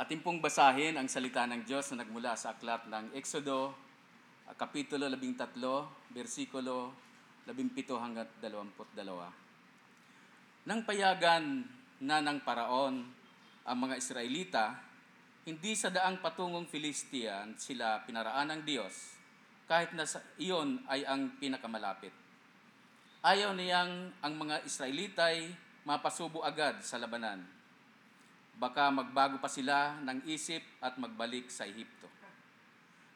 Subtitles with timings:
[0.00, 3.76] Ating pong basahin ang salita ng Diyos na nagmula sa aklat ng Exodo,
[4.56, 5.52] Kapitulo 13,
[6.16, 6.96] versikulo
[7.44, 8.96] 17 hanggang 22.
[10.64, 11.68] Nang payagan
[12.00, 13.12] na ng paraon
[13.60, 14.80] ang mga Israelita,
[15.44, 19.20] hindi sa daang patungong Filistian sila pinaraan ng Diyos,
[19.68, 20.08] kahit na
[20.40, 22.16] iyon ay ang pinakamalapit.
[23.20, 25.52] Ayaw niyang ang mga Israelita ay
[25.84, 27.59] mapasubo agad sa labanan
[28.60, 32.12] baka magbago pa sila ng isip at magbalik sa Ehipto.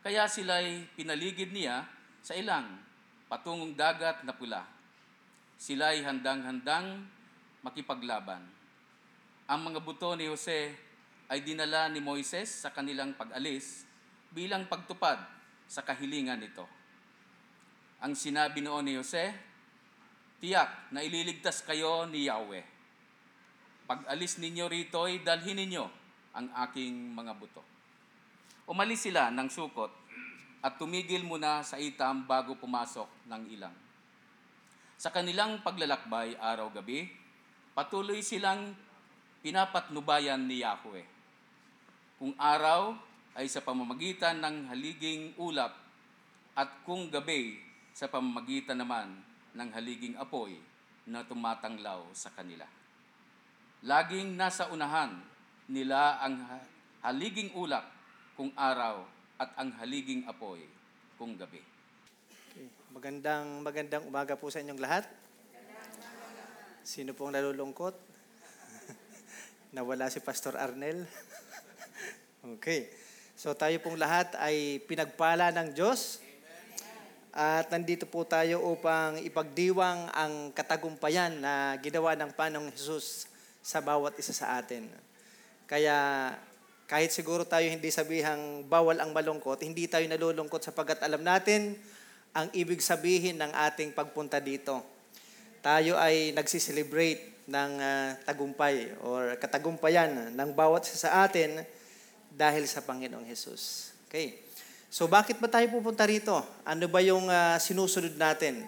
[0.01, 1.85] Kaya sila'y pinaligid niya
[2.25, 2.81] sa ilang
[3.29, 4.65] patungong dagat na pula.
[5.61, 7.05] Sila'y handang-handang
[7.61, 8.41] makipaglaban.
[9.45, 10.73] Ang mga buto ni Jose
[11.29, 13.85] ay dinala ni Moises sa kanilang pag-alis
[14.33, 15.21] bilang pagtupad
[15.69, 16.65] sa kahilingan nito.
[18.01, 19.33] Ang sinabi noon ni Jose,
[20.41, 22.74] tiyak na ililigtas kayo ni Yahweh
[23.85, 25.85] pag alis ninyo rito ay dalhin ninyo
[26.35, 27.63] ang aking mga buto.
[28.65, 29.93] Umalis sila ng sukot
[30.65, 33.77] at tumigil muna sa itam bago pumasok ng ilang.
[34.97, 37.13] Sa kanilang paglalakbay araw-gabi,
[37.77, 38.73] patuloy silang
[39.45, 41.05] pinapatnubayan ni Yahweh.
[42.17, 42.97] Kung araw
[43.37, 45.77] ay sa pamamagitan ng haliging ulap
[46.57, 47.61] at kung gabi
[47.93, 49.13] sa pamamagitan naman
[49.53, 50.57] ng haliging apoy
[51.05, 52.65] na tumatanglaw sa kanila.
[53.85, 55.13] Laging nasa unahan
[55.69, 56.41] nila ang
[57.05, 57.85] haliging ulap
[58.33, 59.05] kung araw
[59.37, 60.65] at ang haliging apoy
[61.21, 61.61] kung gabi.
[62.49, 62.65] Okay.
[62.97, 65.05] Magandang magandang umaga po sa inyong lahat.
[66.81, 67.93] Sino pong nalulungkot?
[69.77, 71.05] Nawala si Pastor Arnel.
[72.57, 72.89] okay.
[73.37, 76.25] So tayo pong lahat ay pinagpala ng Diyos.
[77.37, 83.34] At nandito po tayo upang ipagdiwang ang katagumpayan na ginawa ng Panong Jesus
[83.65, 84.85] sa bawat isa sa atin.
[85.65, 86.29] Kaya
[86.85, 91.73] kahit siguro tayo hindi sabihang bawal ang malungkot, hindi tayo nalulungkot sapagkat alam natin
[92.37, 94.85] ang ibig sabihin ng ating pagpunta dito.
[95.65, 101.65] Tayo ay nagsiselebrate ng uh, tagumpay or katagumpayan ng bawat isa sa atin
[102.29, 103.97] dahil sa Panginoong Hesus.
[104.13, 104.45] Okay.
[104.93, 106.37] So bakit ba tayo pupunta rito?
[106.69, 108.61] Ano ba yung uh, sinusunod natin?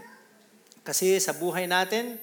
[0.81, 2.17] Kasi sa buhay natin,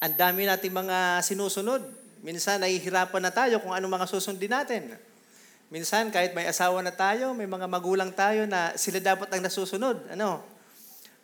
[0.00, 2.03] ang dami nating mga sinusunod.
[2.24, 4.96] Minsan nahihirapan na tayo kung ano mga susundin natin.
[5.68, 10.08] Minsan kahit may asawa na tayo, may mga magulang tayo na sila dapat ang nasusunod.
[10.08, 10.40] Ano?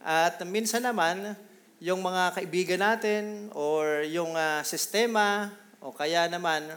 [0.05, 1.33] At minsan naman,
[1.81, 5.49] yung mga kaibigan natin or yung uh, sistema
[5.81, 6.69] o kaya naman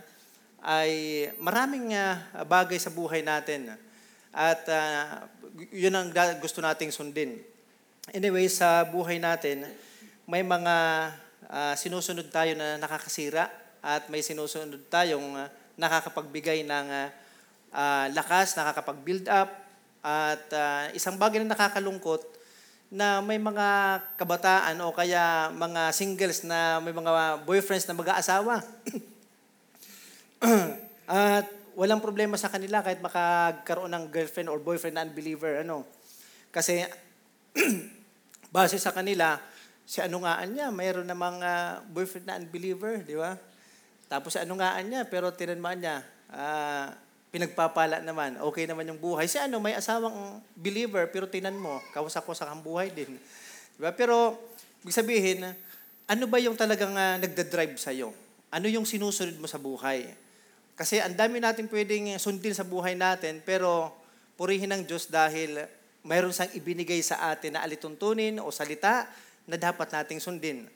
[0.63, 3.75] ay maraming uh, bagay sa buhay natin.
[4.31, 5.27] At uh,
[5.75, 7.43] yun ang gusto nating sundin.
[8.15, 9.67] Anyway, sa buhay natin,
[10.23, 10.75] may mga
[11.51, 17.09] uh, sinusunod tayo na nakakasira at may sinusunod tayong uh, nakakapagbigay ng uh,
[17.75, 19.51] uh, lakas, nakakapag-build up,
[20.03, 22.23] at uh, isang bagay na nakakalungkot
[22.93, 28.61] na may mga kabataan o kaya mga singles na may mga boyfriends na mag-aasawa.
[31.09, 35.65] at walang problema sa kanila kahit makagkaroon ng girlfriend or boyfriend na unbeliever.
[35.65, 35.89] Ano?
[36.53, 36.85] Kasi
[38.53, 39.41] base sa kanila,
[39.83, 43.33] si anungaan niya, mayroon namang uh, boyfriend na unbeliever, di ba?
[44.07, 45.95] Tapos ano nga niya, pero tinanmaan niya,
[46.33, 46.87] uh,
[47.33, 49.25] pinagpapala naman, okay naman yung buhay.
[49.25, 53.17] Si ano, may asawang believer, pero tinan mo, kawasak-wasak ang buhay din.
[53.73, 53.89] Diba?
[53.97, 54.37] Pero,
[54.85, 55.41] ibig sabihin,
[56.05, 58.13] ano ba yung talagang uh, nagda-drive sa'yo?
[58.53, 60.13] Ano yung sinusunod mo sa buhay?
[60.77, 63.93] Kasi ang dami natin pwedeng sundin sa buhay natin, pero
[64.37, 65.57] purihin ng Diyos dahil
[66.05, 69.09] mayroon siyang ibinigay sa atin na alituntunin o salita
[69.49, 70.69] na dapat nating sundin.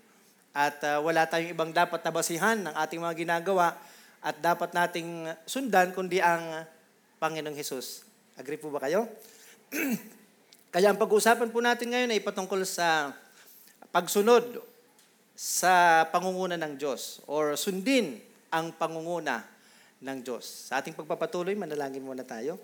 [0.55, 3.75] At uh, wala tayong ibang dapat na basihan ng ating mga ginagawa
[4.21, 6.65] at dapat nating sundan kundi ang
[7.17, 8.05] Panginoong Hesus.
[8.37, 9.09] Agree po ba kayo?
[10.73, 13.15] Kaya ang pag-uusapan po natin ngayon ay patungkol sa
[13.89, 14.61] pagsunod
[15.37, 18.17] sa pangunguna ng Diyos or sundin
[18.49, 19.45] ang pangunguna
[20.01, 20.69] ng Diyos.
[20.69, 22.57] Sa ating pagpapatuloy, manalangin muna tayo.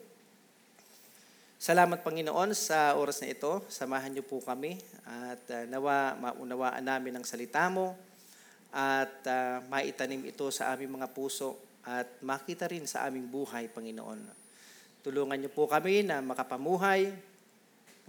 [1.64, 3.64] Salamat Panginoon sa oras na ito.
[3.72, 4.76] Samahan niyo po kami
[5.08, 7.96] at uh, nawa maunawaan namin ang salita mo
[8.68, 11.56] at uh, maitanim ito sa aming mga puso
[11.88, 14.28] at makita rin sa aming buhay, Panginoon.
[15.08, 17.16] Tulungan niyo po kami na makapamuhay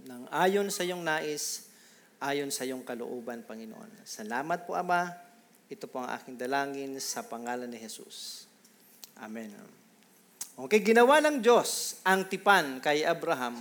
[0.03, 1.71] ng ayon sa iyong nais,
[2.19, 4.03] ayon sa iyong kalooban, Panginoon.
[4.03, 5.15] Salamat po, Ama.
[5.71, 8.51] Ito po ang aking dalangin sa pangalan ni Jesus.
[9.15, 9.55] Amen.
[10.55, 13.59] Okay, ginawa ng Diyos ang tipan kay Abraham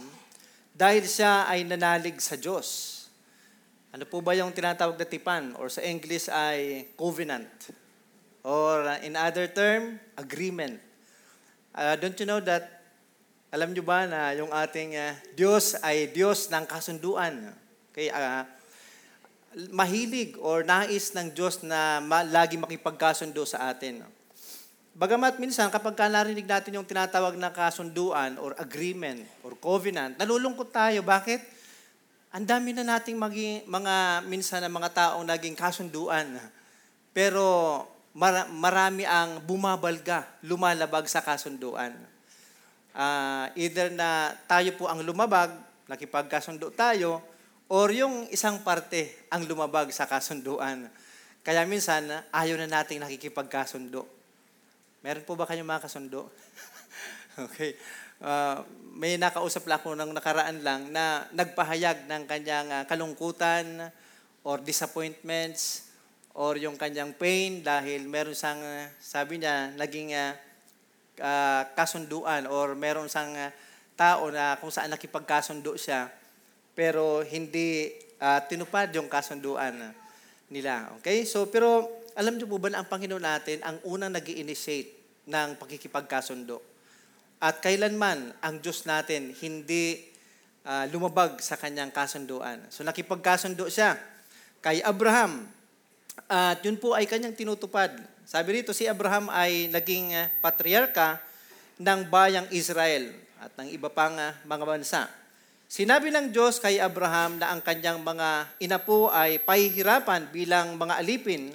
[0.70, 2.94] dahil siya ay nanalig sa Diyos.
[3.90, 5.58] Ano po ba yung tinatawag na tipan?
[5.58, 7.50] Or sa English ay covenant.
[8.46, 10.78] Or in other term, agreement.
[11.74, 12.86] Uh, don't you know that,
[13.50, 17.58] alam nyo ba na yung ating uh, Diyos ay Diyos ng kasunduan?
[17.90, 18.46] Okay, uh,
[19.74, 24.06] mahilig or nais ng Diyos na ma- lagi makipagkasundo sa atin.
[24.94, 30.70] Bagamat minsan kapag ka narinig natin yung tinatawag na kasunduan or agreement or covenant, nalulungkot
[30.70, 31.02] tayo.
[31.02, 31.42] Bakit?
[32.30, 36.38] Ang dami na nating magi, mga minsan na mga taong naging kasunduan.
[37.10, 37.42] Pero
[38.14, 41.90] mara- marami ang bumabalga, lumalabag sa kasunduan.
[42.94, 45.50] Uh, either na tayo po ang lumabag,
[45.90, 47.18] nakipagkasundo tayo,
[47.66, 50.86] or yung isang parte ang lumabag sa kasunduan.
[51.42, 54.13] Kaya minsan, ayaw na nating nakikipagkasundo.
[55.04, 56.32] Meron po ba kayong mga kasundo?
[57.44, 57.76] okay.
[58.24, 58.64] Uh,
[58.96, 63.92] may nakausap lang ako ng nakaraan lang na nagpahayag ng kanyang uh, kalungkutan
[64.48, 65.92] or disappointments
[66.32, 70.32] or yung kanyang pain dahil meron siyang, uh, sabi niya, naging uh,
[71.20, 73.52] uh, kasunduan or meron siyang uh,
[74.00, 76.08] tao na kung saan nakipagkasundo siya
[76.72, 77.92] pero hindi
[78.24, 79.92] uh, tinupad yung kasunduan
[80.48, 80.96] nila.
[80.96, 81.28] Okay?
[81.28, 84.94] So, pero alam niyo po ba na ang Panginoon natin ang unang nag initiate
[85.26, 86.62] ng pakikipagkasundo?
[87.42, 90.14] At kailanman ang Diyos natin hindi
[90.64, 92.62] uh, lumabag sa kanyang kasunduan.
[92.72, 93.98] So, nakipagkasundo siya
[94.64, 95.44] kay Abraham.
[96.30, 97.92] At yun po ay kanyang tinutupad.
[98.24, 101.20] Sabi rito, si Abraham ay naging uh, patriarka
[101.76, 103.12] ng bayang Israel
[103.42, 105.02] at ng iba pang uh, mga bansa.
[105.68, 111.50] Sinabi ng Diyos kay Abraham na ang kanyang mga inapo ay pahihirapan bilang mga alipin,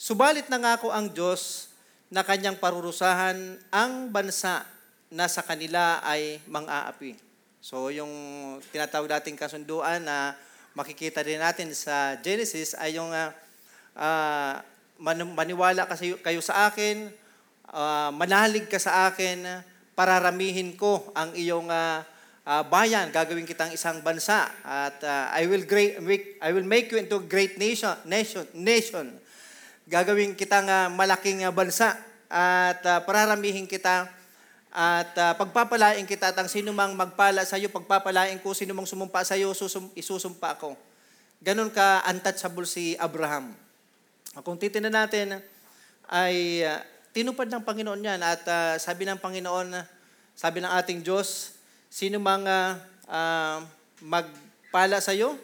[0.00, 1.68] subalit nangako ang Diyos
[2.08, 3.36] na kanyang parurusahan
[3.68, 4.64] ang bansa
[5.12, 7.20] na sa kanila ay mang-aapi.
[7.60, 8.08] So yung
[8.72, 10.32] tinatawag nating kasunduan na
[10.72, 13.28] makikita din natin sa Genesis ay yung uh,
[13.92, 14.56] uh,
[15.36, 17.12] maniwala kasi kayo sa akin,
[17.68, 19.44] uh, manalig ka sa akin,
[19.92, 22.00] pararamihin ko ang iyong uh,
[22.48, 26.88] uh, bayan, gagawin kitang isang bansa at uh, I will great make I will make
[26.88, 29.20] you into a great nation nation nation.
[29.90, 31.98] Gagawin kitang uh, malaking uh, bansa
[32.30, 34.06] at uh, pararamihin kita
[34.70, 38.86] at uh, pagpapalain kita at ang sino mang magpala sa iyo, pagpapalain ko sino mang
[38.86, 40.78] sumumpa sa iyo, susum, isusumpa ako.
[41.42, 43.50] Ganon ka untouchable si Abraham.
[44.46, 45.42] Kung titingnan natin
[46.06, 46.78] ay uh,
[47.10, 49.74] tinupad ng Panginoon yan at uh, sabi ng Panginoon,
[50.38, 51.58] sabi ng ating Diyos,
[51.90, 52.78] Sino mga
[53.10, 53.66] uh,
[53.98, 55.34] magpala sa iyo,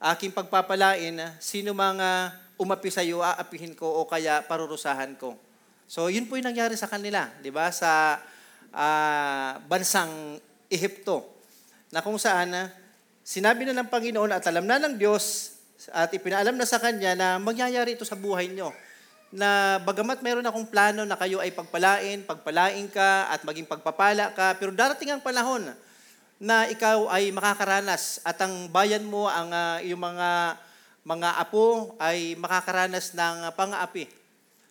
[0.00, 5.36] aking pagpapalain, sino mga umapi sa iyo, aapihin ko o kaya parurusahan ko.
[5.86, 7.70] So, yun po yung nangyari sa kanila, di ba?
[7.70, 8.18] Sa
[8.74, 11.22] uh, bansang Ehipto,
[11.94, 12.66] na kung saan uh,
[13.22, 15.54] sinabi na ng Panginoon at alam na ng Diyos
[15.94, 18.74] at ipinaalam na sa Kanya na mangyayari ito sa buhay nyo
[19.30, 24.54] na bagamat mayroon akong plano na kayo ay pagpalain, pagpalain ka at maging pagpapala ka,
[24.58, 25.66] pero darating ang panahon
[26.38, 30.28] na ikaw ay makakaranas at ang bayan mo, ang uh, iyong mga
[31.06, 34.10] mga apo ay makakaranas ng uh, pang-aapi.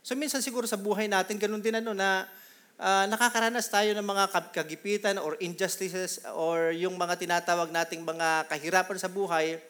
[0.04, 2.28] So minsan siguro sa buhay natin, ganun din ano na
[2.76, 9.00] uh, nakakaranas tayo ng mga kagipitan or injustices or yung mga tinatawag nating mga kahirapan
[9.00, 9.64] sa buhay,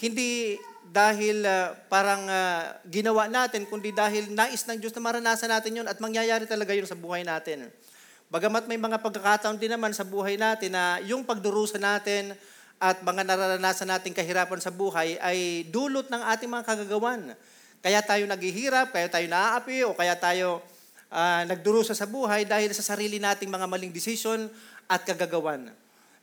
[0.00, 0.56] hindi
[0.88, 5.86] dahil uh, parang uh, ginawa natin, kundi dahil nais ng Diyos na maranasan natin yun
[5.88, 7.68] at mangyayari talaga yun sa buhay natin.
[8.32, 12.34] Bagamat may mga pagkakataon din naman sa buhay natin na yung pagdurusa natin
[12.76, 17.32] at mga nararanasan nating kahirapan sa buhay ay dulot ng ating mga kagagawan.
[17.80, 20.60] Kaya tayo naghihirap, kaya tayo naaapi, o kaya tayo
[21.08, 24.50] uh, nagdurusa sa buhay dahil sa sarili nating mga maling desisyon
[24.90, 25.72] at kagagawan.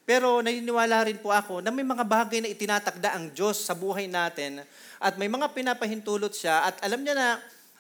[0.04, 4.12] Pero naniniwala rin po ako na may mga bagay na itinatakda ang Diyos sa buhay
[4.12, 4.60] natin
[5.00, 7.28] at may mga pinapahintulot siya at alam niya na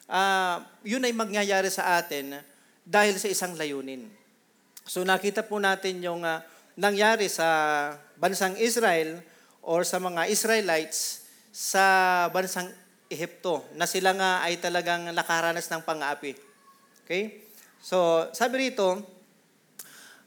[0.08, 0.56] uh,
[0.88, 2.39] yun ay mangyayari sa atin
[2.88, 4.08] dahil sa isang layunin.
[4.88, 6.39] So nakita po natin yung uh,
[6.80, 7.48] nangyari sa
[8.24, 9.20] bansang Israel
[9.60, 11.84] or sa mga Israelites sa
[12.32, 12.72] bansang
[13.12, 16.34] Ehipto na sila nga ay talagang nakaranas ng pang-aapi.
[17.03, 17.44] Okay?
[17.84, 19.03] So sabi rito,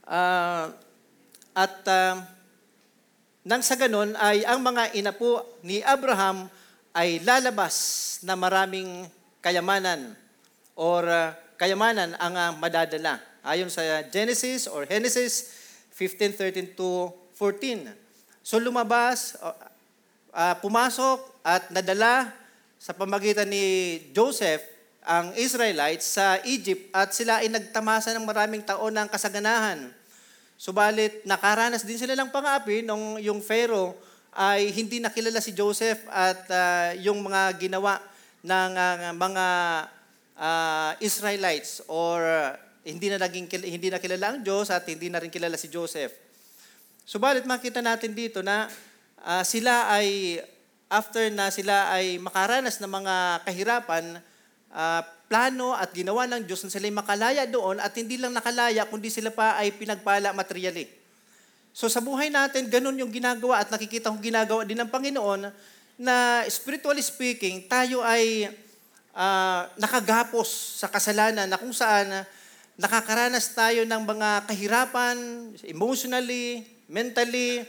[0.04, 0.68] uh,
[1.56, 2.20] at uh,
[3.48, 6.52] nang sa ganon ay ang mga inapo ni Abraham
[6.92, 9.08] ay lalabas na maraming
[9.40, 10.12] kayamanan
[10.76, 13.18] or uh, kayamanan ang uh, madadala.
[13.40, 15.48] Ayon sa Genesis or Genesis
[15.96, 17.92] 15:13 to 14.
[18.40, 19.52] So lumabas, uh,
[20.32, 22.32] uh, pumasok at nadala
[22.80, 24.64] sa pamagitan ni Joseph
[25.06, 29.92] ang Israelites sa Egypt at sila ay nagtamasa ng maraming taon ng kasaganahan
[30.56, 33.92] Subalit, nakaranas din sila ng pang-api nung yung Pharaoh
[34.32, 38.00] ay hindi nakilala si Joseph at uh, yung mga ginawa
[38.40, 39.46] ng uh, mga
[40.40, 42.24] uh, Israelites or
[42.88, 46.25] hindi na naging hindi na kilala ang Diyos at hindi na rin kilala si Joseph.
[47.06, 48.66] Subalit makita natin dito na
[49.22, 50.42] ah, sila ay
[50.90, 53.14] after na sila ay makaranas ng mga
[53.46, 54.18] kahirapan,
[54.74, 58.90] ah, plano at ginawa ng Diyos na sila ay makalaya doon at hindi lang nakalaya
[58.90, 60.90] kundi sila pa ay pinagpala materially.
[61.70, 65.46] So sa buhay natin, ganun yung ginagawa at nakikita kong ginagawa din ng Panginoon
[66.02, 68.50] na spiritually speaking, tayo ay
[69.14, 72.26] ah, nakagapos sa kasalanan na kung saan
[72.74, 75.16] nakakaranas tayo ng mga kahirapan
[75.70, 77.66] emotionally, mentally,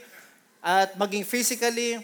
[0.62, 2.02] at maging physically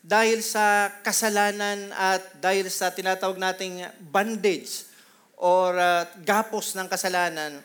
[0.00, 4.88] dahil sa kasalanan at dahil sa tinatawag nating bondage
[5.36, 7.60] or ah, gapos ng kasalanan.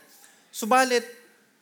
[0.51, 1.03] Subalit,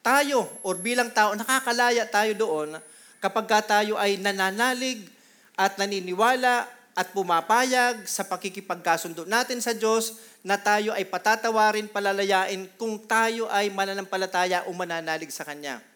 [0.06, 2.78] tayo or bilang tao, nakakalaya tayo doon
[3.24, 5.08] kapag ka tayo ay nananalig
[5.56, 13.02] at naniniwala at pumapayag sa pakikipagkasundo natin sa Diyos na tayo ay patatawarin, palalayain kung
[13.02, 15.93] tayo ay mananampalataya o mananalig sa Kanya.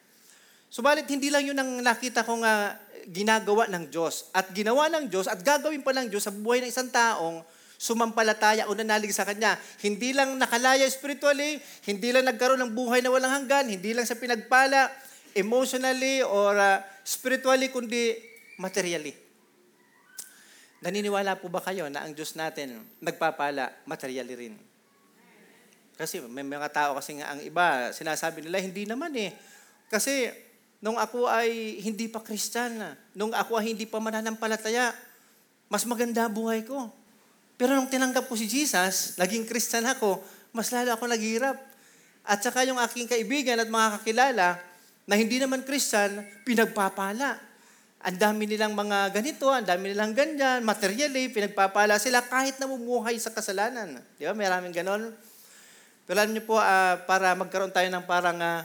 [0.68, 2.76] Subalit, hindi lang yun ang nakita kong ah,
[3.08, 4.28] ginagawa ng Diyos.
[4.36, 7.40] At ginawa ng Diyos at gagawin pa ng Diyos sa buhay ng isang taong
[7.78, 9.56] sumampalataya o nanalig sa Kanya.
[9.80, 14.18] Hindi lang nakalaya spiritually, hindi lang nagkaroon ng buhay na walang hanggan, hindi lang sa
[14.18, 14.92] pinagpala
[15.38, 18.18] emotionally or ah, spiritually, kundi
[18.58, 19.14] materially.
[20.82, 24.54] Naniniwala po ba kayo na ang Diyos natin nagpapala materially rin?
[25.98, 29.34] Kasi may mga tao kasi nga ang iba, sinasabi nila, hindi naman eh.
[29.90, 30.30] Kasi
[30.82, 32.78] nung ako ay hindi pa Christian,
[33.18, 34.94] nung ako ay hindi pa mananampalataya,
[35.68, 36.90] mas maganda buhay ko.
[37.58, 40.22] Pero nung tinanggap ko si Jesus, naging Christian ako,
[40.54, 41.58] mas lalo ako naghirap.
[42.22, 44.62] At saka yung aking kaibigan at mga kakilala
[45.08, 47.40] na hindi naman Christian, pinagpapala.
[47.98, 53.34] Ang dami nilang mga ganito, ang dami nilang ganyan, materially, pinagpapala sila kahit namumuhay sa
[53.34, 53.98] kasalanan.
[54.22, 54.38] Di ba?
[54.38, 55.10] Maraming ganon.
[56.08, 58.64] Pero alam niyo po, ah, para magkaroon tayo ng parang ah,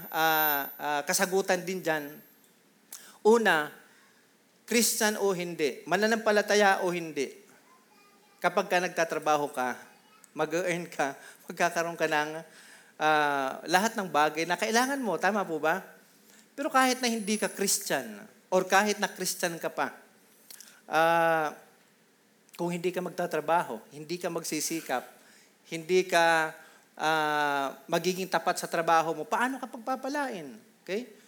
[0.78, 2.06] ah, kasagutan din dyan,
[3.26, 3.66] una,
[4.62, 7.26] Christian o hindi, mananampalataya o hindi,
[8.38, 9.74] kapag ka nagtatrabaho ka,
[10.38, 11.18] mag-earn ka,
[11.50, 12.30] magkakaroon ka ng
[13.02, 15.18] ah, lahat ng bagay na kailangan mo.
[15.18, 15.82] Tama po ba?
[16.54, 18.22] Pero kahit na hindi ka Christian,
[18.54, 19.90] or kahit na Christian ka pa,
[20.86, 21.50] ah,
[22.54, 25.02] kung hindi ka magtatrabaho, hindi ka magsisikap,
[25.74, 26.54] hindi ka
[26.98, 30.52] ah, magiging tapat sa trabaho mo, paano ka pagpapalain?
[30.82, 31.22] Okay?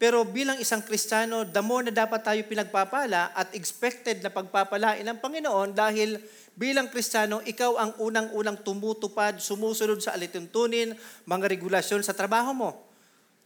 [0.00, 5.20] Pero bilang isang Kristiyano, the more na dapat tayo pinagpapala at expected na pagpapalain ng
[5.20, 6.16] Panginoon dahil
[6.56, 10.96] bilang Kristiyano, ikaw ang unang-unang tumutupad, sumusunod sa alituntunin,
[11.28, 12.70] mga regulasyon sa trabaho mo.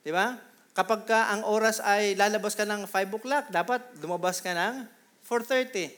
[0.07, 0.39] Di ba?
[0.75, 4.87] Kapag ka ang oras ay lalabas ka ng 5 o'clock, dapat lumabas ka ng
[5.27, 5.91] 4.30.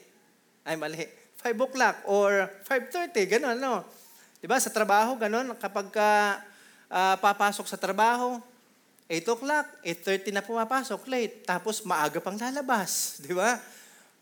[0.65, 1.05] Ay, mali.
[1.45, 3.85] 5 o'clock or 5.30, ganun, no?
[4.37, 4.61] Di ba?
[4.61, 5.49] Sa trabaho, ganun.
[5.57, 6.41] Kapag ka
[6.93, 8.37] ah, papasok sa trabaho,
[9.07, 11.35] 8 o'clock, 8.30 na pumapasok, late.
[11.47, 12.91] Tapos maaga pang lalabas.
[13.25, 13.57] Di ba?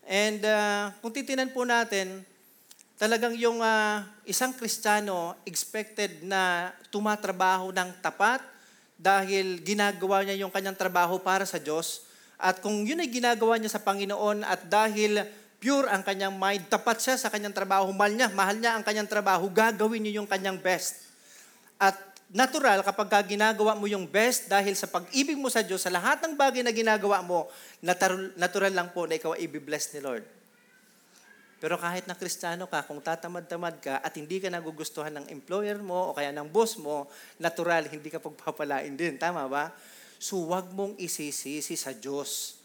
[0.06, 2.22] And ah, kung titinan po natin,
[2.96, 8.40] talagang yung ah, isang Kristiyano expected na tumatrabaho ng tapat
[8.96, 12.08] dahil ginagawa niya yung kanyang trabaho para sa Diyos.
[12.40, 15.24] At kung yun ay ginagawa niya sa Panginoon at dahil
[15.56, 19.08] pure ang kanyang mind, tapat siya sa kanyang trabaho, mahal niya, mahal niya ang kanyang
[19.08, 21.08] trabaho, gagawin niya yung kanyang best.
[21.80, 21.96] At
[22.32, 26.20] natural, kapag ka ginagawa mo yung best dahil sa pag-ibig mo sa Diyos, sa lahat
[26.24, 27.48] ng bagay na ginagawa mo,
[27.80, 30.24] natural, lang po na ikaw ay i-bless ni Lord.
[31.56, 36.12] Pero kahit na kristiyano ka, kung tatamad-tamad ka at hindi ka nagugustuhan ng employer mo
[36.12, 37.08] o kaya ng boss mo,
[37.40, 39.16] natural, hindi ka pagpapalain din.
[39.16, 39.72] Tama ba?
[40.20, 42.60] So wag mong isisisi sa Diyos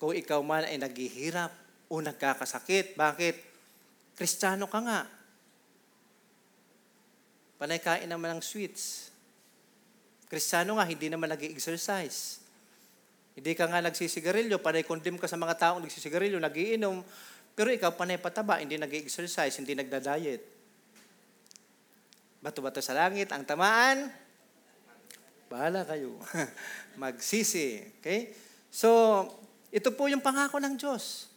[0.00, 2.96] kung ikaw man ay naghihirap o nagkakasakit.
[2.96, 3.36] Bakit?
[4.14, 5.00] Kristiyano ka nga.
[7.58, 9.10] Panay kain naman ng sweets.
[10.30, 12.42] Kristiyano nga, hindi naman nag exercise
[13.34, 17.02] Hindi ka nga nagsisigarilyo, panay condemn ka sa mga taong nagsisigarilyo, nagiinom,
[17.58, 20.38] pero ikaw panay pataba, hindi nag exercise hindi nagda-diet.
[22.38, 24.06] Bato-bato sa langit, ang tamaan,
[25.50, 26.14] bahala kayo.
[27.02, 27.82] Magsisi.
[27.98, 28.30] Okay?
[28.70, 29.26] So,
[29.74, 31.33] ito po yung pangako ng Diyos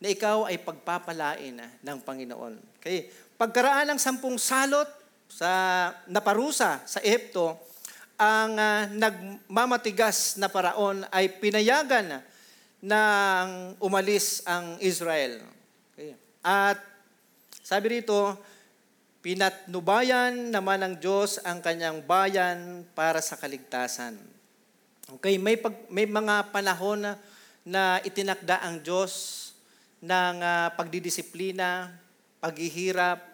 [0.00, 2.80] na ikaw ay pagpapalain ng Panginoon.
[2.80, 3.12] Okay?
[3.36, 4.88] Pagkaraan ng sampung salot
[5.28, 7.54] sa naparusa sa Ehipto,
[8.20, 12.20] ang ah, nagmamatigas na paraon ay pinayagan
[12.80, 13.48] ng
[13.80, 15.40] umalis ang Israel.
[15.92, 16.16] Okay.
[16.44, 16.80] At
[17.60, 18.36] sabi rito,
[19.20, 24.16] pinatnubayan naman ng Diyos ang kanyang bayan para sa kaligtasan.
[25.16, 27.12] Okay, may, pag, may mga panahon na,
[27.64, 29.39] na itinakda ang Diyos
[30.00, 31.92] ng ah, pagdidisiplina,
[32.40, 33.28] paghihirap,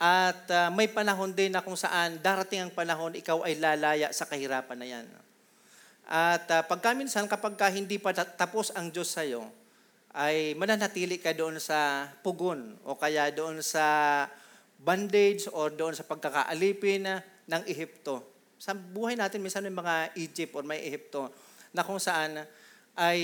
[0.00, 4.24] At ah, may panahon din na kung saan darating ang panahon, ikaw ay lalaya sa
[4.24, 5.06] kahirapan na yan.
[6.10, 9.46] At uh, pagka minsan, kapag ka hindi pa ta- tapos ang Diyos sa'yo,
[10.10, 14.26] ay mananatili ka doon sa pugon o kaya doon sa
[14.74, 17.06] bondage o doon sa pagkakaalipin
[17.46, 18.26] ng Ehipto.
[18.58, 21.30] Sa buhay natin, minsan may mga Egypt or may Ehipto
[21.70, 22.42] na kung saan
[22.98, 23.20] ay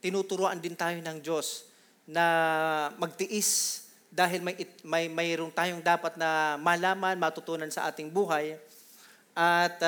[0.00, 1.67] tinuturuan din tayo ng Diyos
[2.08, 2.24] na
[2.96, 8.56] magtiis dahil may, may mayroong tayong dapat na malaman, matutunan sa ating buhay.
[9.36, 9.78] At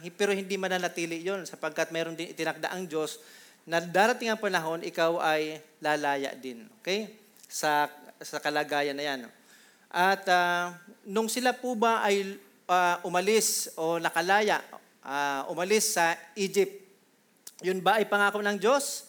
[0.00, 3.20] hi- pero hindi mananatili 'yon sapagkat mayroon din itinakda ang Diyos
[3.66, 6.64] na darating ang panahon ikaw ay lalaya din.
[6.80, 7.12] Okay?
[7.50, 7.90] Sa
[8.22, 9.20] sa kalagayan na 'yan.
[9.94, 10.74] At ah,
[11.06, 12.34] nung sila po ba ay
[12.66, 14.58] ah, umalis o nakalaya,
[15.06, 16.82] ah, umalis sa Egypt,
[17.62, 19.03] yun ba ay pangako ng Diyos?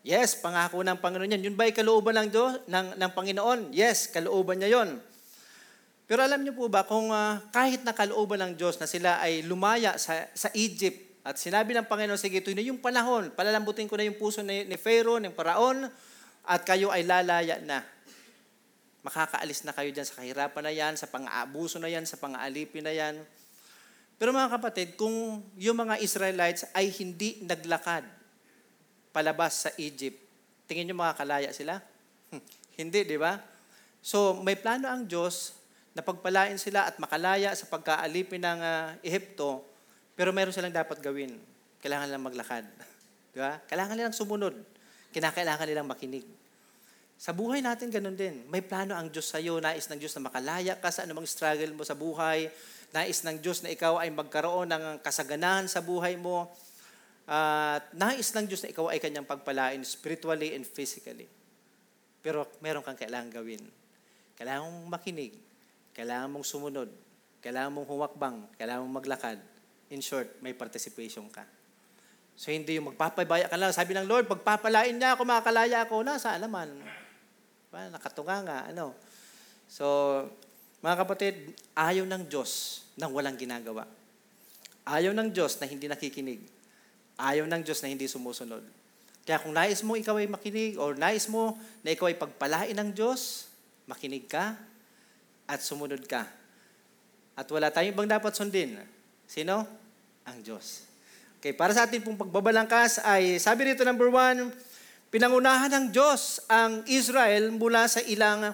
[0.00, 1.44] Yes, pangako ng Panginoon yan.
[1.44, 3.60] Yun ba ay kalooban ng, Diyos, ng, ng Panginoon?
[3.76, 4.96] Yes, kalooban niya yon.
[6.08, 9.44] Pero alam niyo po ba kung ah, kahit na kalooban ng Diyos na sila ay
[9.44, 14.00] lumaya sa, sa Egypt at sinabi ng Panginoon, sige, ito na yung panahon, palalambutin ko
[14.00, 15.84] na yung puso ni, ni Pharaoh, ng Paraon,
[16.48, 17.84] at kayo ay lalaya na.
[19.04, 22.92] Makakaalis na kayo dyan sa kahirapan na yan, sa pang-aabuso na yan, sa pang-aalipin na
[22.96, 23.20] yan.
[24.16, 28.19] Pero mga kapatid, kung yung mga Israelites ay hindi naglakad
[29.10, 30.18] palabas sa Egypt,
[30.66, 31.82] tingin nyo makakalaya sila?
[32.80, 33.36] hindi, di ba?
[34.00, 35.60] So, may plano ang Diyos
[35.92, 39.66] na pagpalain sila at makalaya sa pagkaalipin ng ah, Ehipto,
[40.14, 41.36] pero meron silang dapat gawin.
[41.80, 42.64] Kailangan nilang maglakad.
[43.32, 43.56] Di ba?
[43.64, 44.52] Kailangan nilang sumunod.
[45.16, 46.28] Kinakailangan nilang makinig.
[47.20, 48.44] Sa buhay natin, ganun din.
[48.52, 49.56] May plano ang Diyos sa iyo.
[49.60, 52.52] Nais ng Diyos na makalaya ka sa anumang struggle mo sa buhay.
[52.92, 56.52] Nais ng Diyos na ikaw ay magkaroon ng kasaganahan sa buhay mo.
[57.30, 61.30] At nais ng Diyos na ikaw ay kanyang pagpalain spiritually and physically.
[62.18, 63.62] Pero meron kang kailangan gawin.
[64.34, 65.38] Kailangan mong makinig.
[65.94, 66.90] Kailangan mong sumunod.
[67.38, 68.36] Kailangan mong humakbang.
[68.58, 69.38] Kailangan mong maglakad.
[69.94, 71.46] In short, may participation ka.
[72.34, 73.70] So hindi yung magpapabaya ka lang.
[73.70, 76.02] Sabi ng Lord, pagpapalain niya ako, makakalaya ako.
[76.02, 76.66] Nasaan naman?
[77.70, 78.58] Nakatunga nga.
[78.74, 78.98] Ano?
[79.70, 79.86] So,
[80.82, 83.86] mga kapatid, ayaw ng Diyos nang walang ginagawa.
[84.82, 86.59] Ayaw ng Diyos na hindi nakikinig.
[87.20, 88.64] Ayaw ng Diyos na hindi sumusunod.
[89.28, 92.90] Kaya kung nais mo ikaw ay makinig or nais mo na ikaw ay pagpalain ng
[92.96, 93.52] Diyos,
[93.84, 94.56] makinig ka
[95.44, 96.24] at sumunod ka.
[97.36, 98.80] At wala tayong ibang dapat sundin.
[99.28, 99.68] Sino?
[100.24, 100.88] Ang Diyos.
[101.40, 104.52] Okay, para sa ating pong pagbabalangkas ay, sabi rito number one,
[105.08, 108.52] pinangunahan ng Diyos ang Israel mula sa ilang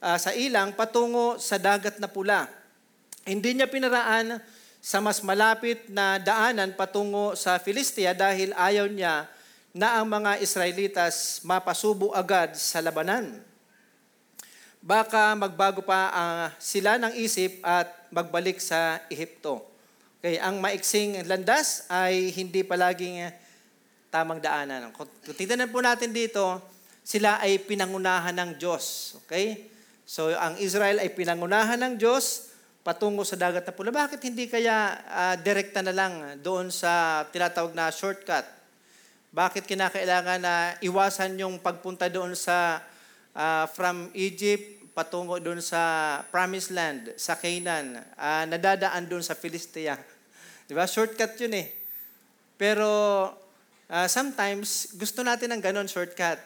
[0.00, 2.48] ah, sa ilang patungo sa dagat na pula.
[3.24, 4.40] Hindi niya pinaraan
[4.80, 9.28] sa mas malapit na daanan patungo sa Filistia dahil ayaw niya
[9.76, 13.38] na ang mga Israelitas mapasubo agad sa labanan.
[14.80, 19.60] Baka magbago pa ah, sila ng isip at magbalik sa Ehipto.
[20.20, 23.28] Okay, ang maiksing landas ay hindi palaging
[24.12, 24.92] tamang daanan.
[24.92, 26.60] Kung titignan po natin dito,
[27.00, 29.16] sila ay pinangunahan ng Diyos.
[29.24, 29.70] Okay?
[30.04, 33.92] So, ang Israel ay pinangunahan ng Diyos patungo sa dagat na pula.
[33.92, 38.44] Bakit hindi kaya ah, direkta na lang doon sa tinatawag na shortcut?
[39.30, 42.82] Bakit kinakailangan na iwasan yung pagpunta doon sa
[43.36, 45.80] ah, from Egypt patungo doon sa
[46.34, 49.94] Promised Land, sa Canaan, ah, nadadaan doon sa Philistia.
[50.66, 50.84] Di ba?
[50.84, 51.68] Shortcut yun eh.
[52.58, 52.88] Pero
[53.88, 56.36] ah, sometimes gusto natin ng ganon shortcut.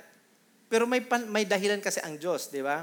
[0.68, 2.82] Pero may pan- may dahilan kasi ang Diyos, di ba?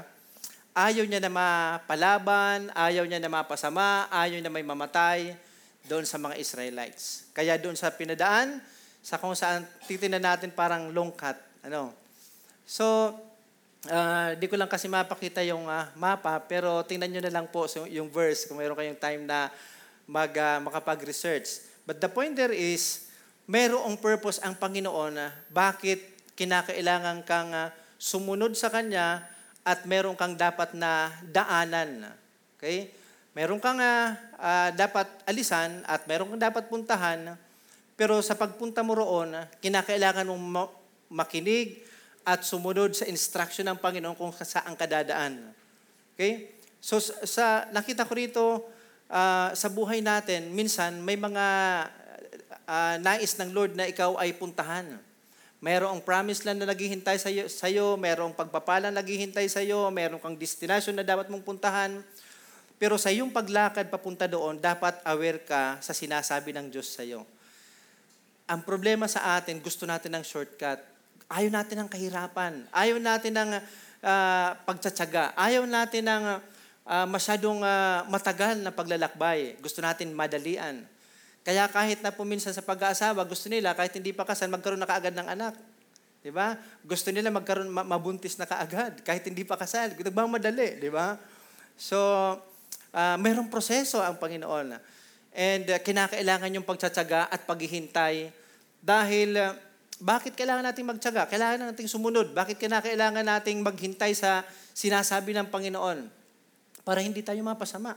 [0.72, 5.36] Ayaw niya na mapalaban, ayaw niya na mapasama, ayaw na may mamatay
[5.84, 7.28] doon sa mga Israelites.
[7.36, 8.56] Kaya doon sa pinadaan,
[9.04, 11.36] sa kung saan titinan natin parang long cut.
[11.60, 11.92] Ano?
[12.64, 13.12] So,
[13.92, 17.68] ah, di ko lang kasi mapakita yung ah, mapa, pero tingnan nyo na lang po
[17.92, 19.52] yung verse kung mayroon kayong time na
[20.08, 21.68] mag, ah, makapag-research.
[21.84, 23.12] But the point there is,
[23.44, 26.00] mayroong purpose ang Panginoon na bakit
[26.32, 27.68] kinakailangan kang ah,
[28.00, 29.31] sumunod sa Kanya
[29.62, 32.10] at meron kang dapat na daanan.
[32.58, 32.90] Okay?
[33.32, 37.38] Meron kang ah, ah, dapat alisan at meron kang dapat puntahan.
[37.96, 40.72] Pero sa pagpunta mo roon, kinakailangan mong ma-
[41.08, 41.80] makinig
[42.26, 45.54] at sumunod sa instruction ng Panginoon kung saan ka dadaan.
[46.14, 46.54] Okay?
[46.82, 48.46] So sa, nakita ko rito
[49.06, 51.46] ah, sa buhay natin, minsan may mga
[52.66, 54.98] ah, nais ng Lord na ikaw ay puntahan.
[55.62, 59.94] Mayroong promise land na naghihintay sa iyo, sa iyo, mayroong pagpapala na naghihintay sa iyo,
[59.94, 62.02] mayroong kang destination na dapat mong puntahan.
[62.82, 67.22] Pero sa iyong paglakad papunta doon, dapat aware ka sa sinasabi ng Diyos sa iyo.
[68.50, 70.82] Ang problema sa atin, gusto natin ng shortcut.
[71.30, 72.66] Ayaw natin ng kahirapan.
[72.74, 73.50] Ayaw natin ng
[74.02, 75.30] ah, pagtsatsaga.
[75.38, 76.24] Ayaw natin ng
[76.90, 79.62] ah, masyadong ah, matagal na paglalakbay.
[79.62, 80.82] Gusto natin madalian.
[81.42, 85.14] Kaya kahit na puminsan sa pag-aasawa, gusto nila kahit hindi pa kasal, magkaroon na kaagad
[85.14, 85.54] ng anak.
[86.22, 86.54] 'Di ba?
[86.86, 89.90] Gusto nila magkaroon ma- mabuntis na kaagad kahit hindi pa kasal.
[89.90, 91.18] Nagmamadali, 'di ba?
[91.74, 91.98] So,
[92.94, 94.78] ah, mayroong proseso ang Panginoon.
[95.34, 98.30] And ah, kinakailangan yung pagtsatsaga at paghihintay
[98.78, 99.58] dahil ah,
[100.02, 101.30] bakit kailangan nating magtsaga?
[101.30, 102.34] Kailangan nating sumunod.
[102.34, 104.42] Bakit kinakailangan nating maghintay sa
[104.74, 106.10] sinasabi ng Panginoon?
[106.82, 107.94] Para hindi tayo mapasama.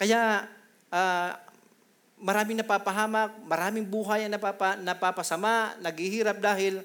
[0.00, 0.48] Kaya
[0.88, 1.43] ah,
[2.24, 6.80] maraming napapahamak, maraming buhay ang napapa, napapasama, naghihirap dahil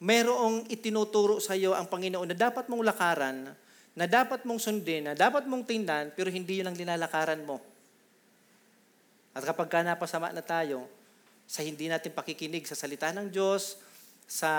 [0.00, 3.52] merong itinuturo sa iyo ang Panginoon na dapat mong lakaran,
[3.92, 7.60] na dapat mong sundin, na dapat mong tingnan, pero hindi yun ang linalakaran mo.
[9.36, 10.88] At kapag ka napasama na tayo,
[11.44, 13.76] sa hindi natin pakikinig sa salita ng Diyos,
[14.24, 14.52] sa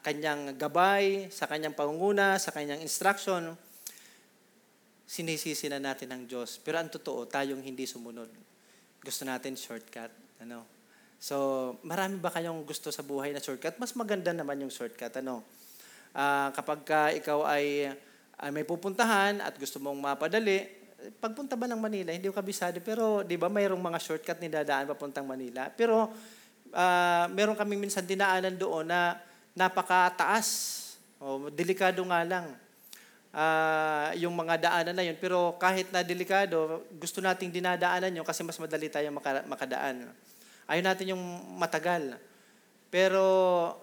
[0.00, 3.52] kanyang gabay, sa kanyang pangunguna, sa kanyang instruction,
[5.04, 6.56] sinisisi na natin ang Diyos.
[6.64, 8.53] Pero ang totoo, tayong hindi sumunod.
[9.04, 10.08] Gusto natin shortcut.
[10.40, 10.64] Ano?
[11.20, 11.36] So,
[11.84, 13.76] marami ba kayong gusto sa buhay na shortcut?
[13.76, 15.12] Mas maganda naman yung shortcut.
[15.20, 15.44] Ano?
[16.16, 17.92] Ah, kapag ka ikaw ay,
[18.40, 20.64] ay may pupuntahan at gusto mong mapadali,
[21.20, 24.88] pagpunta ba ng Manila, hindi ko kabisado, pero di ba mayroong mga shortcut ni dadaan
[24.88, 25.68] papuntang Manila.
[25.68, 26.08] Pero
[26.72, 29.20] ah, meron kaming minsan dinaanan doon na
[29.52, 30.80] napakataas.
[31.20, 32.63] O, delikado nga lang
[33.34, 35.18] ah, yung mga daanan na yun.
[35.18, 40.08] Pero kahit na delikado, gusto nating dinadaanan yun kasi mas madali tayo maka- makadaan.
[40.70, 41.22] Ayaw natin yung
[41.58, 42.16] matagal.
[42.88, 43.20] Pero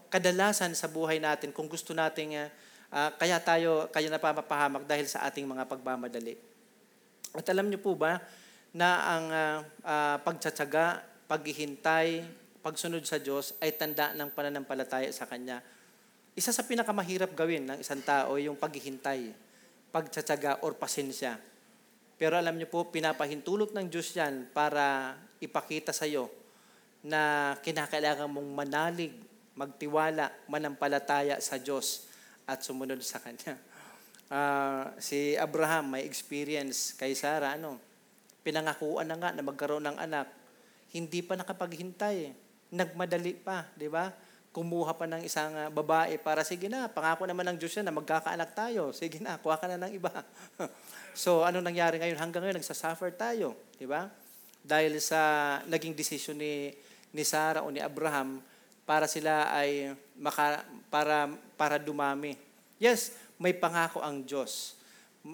[0.07, 2.47] kadalasan sa buhay natin, kung gusto nating,
[2.95, 6.39] ah, kaya tayo, kaya napapahamak dahil sa ating mga pagmamadali.
[7.35, 8.23] At alam niyo po ba
[8.71, 12.23] na ang ah, ah, pagtsatsaga, paghihintay,
[12.63, 15.59] pagsunod sa Diyos ay tanda ng pananampalataya sa Kanya.
[16.31, 19.35] Isa sa pinakamahirap gawin ng isang tao yung paghihintay,
[19.91, 21.35] pagtsatsaga or pasensya.
[22.15, 26.31] Pero alam niyo po, pinapahintulot ng Diyos yan para ipakita sa iyo
[27.03, 29.11] na kinakailangan mong manalig,
[29.57, 32.07] magtiwala, manampalataya sa Diyos
[32.47, 33.57] at sumunod sa Kanya.
[34.31, 37.75] Ah, si Abraham may experience kay Sarah, ano,
[38.47, 40.31] pinangakuan na nga na magkaroon ng anak.
[40.95, 42.31] Hindi pa nakapaghintay.
[42.71, 44.07] Nagmadali pa, di ba?
[44.51, 47.95] Kumuha pa ng isang ah, babae para, sige na, pangako naman ng Diyos yan na
[47.95, 48.91] magkakaanak tayo.
[48.91, 50.11] Sige na, kuha ka na ng iba.
[51.15, 52.19] so, ano nangyari ngayon?
[52.19, 53.55] Hanggang ngayon, nagsasuffer tayo.
[53.79, 54.11] Di ba?
[54.59, 56.75] Dahil sa naging desisyon ni,
[57.15, 58.43] ni Sarah o ni Abraham
[58.83, 62.35] para sila ay maka, para, para dumami.
[62.75, 64.75] Yes, may pangako ang Diyos.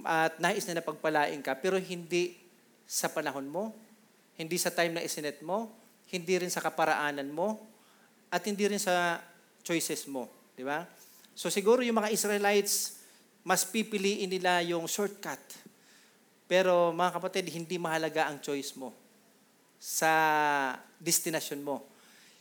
[0.05, 2.37] At nais na napagpalain ka, pero hindi
[2.85, 3.73] sa panahon mo,
[4.37, 5.73] hindi sa time na isinet mo,
[6.07, 7.59] hindi rin sa kaparaanan mo,
[8.27, 9.21] at hindi rin sa
[9.63, 10.27] choices mo.
[10.55, 10.83] Di ba?
[11.37, 13.03] So siguro yung mga Israelites,
[13.47, 15.39] mas pipiliin nila yung shortcut.
[16.47, 18.95] Pero mga kapatid, hindi mahalaga ang choice mo
[19.77, 20.11] sa
[20.97, 21.85] destination mo.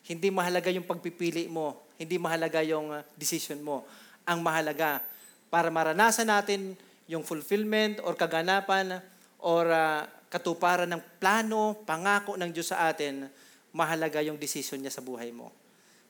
[0.06, 1.90] Hindi mahalaga yung pagpipili mo.
[1.98, 3.84] Hindi mahalaga yung uh, decision mo.
[4.26, 5.02] Ang mahalaga,
[5.50, 6.74] para maranasan natin
[7.06, 8.98] yung fulfillment or kaganapan
[9.42, 13.30] or uh, katuparan ng plano, pangako ng Diyos sa atin,
[13.70, 15.65] mahalaga yung decision niya sa buhay mo.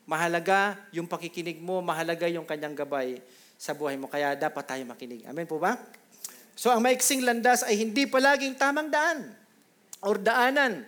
[0.07, 3.19] Mahalaga yung pakikinig mo, mahalaga yung kanyang gabay
[3.59, 4.07] sa buhay mo.
[4.07, 5.27] Kaya dapat tayo makinig.
[5.27, 5.75] Amen po ba?
[6.55, 9.35] So ang maiksing landas ay hindi palaging tamang daan
[9.99, 10.87] or daanan.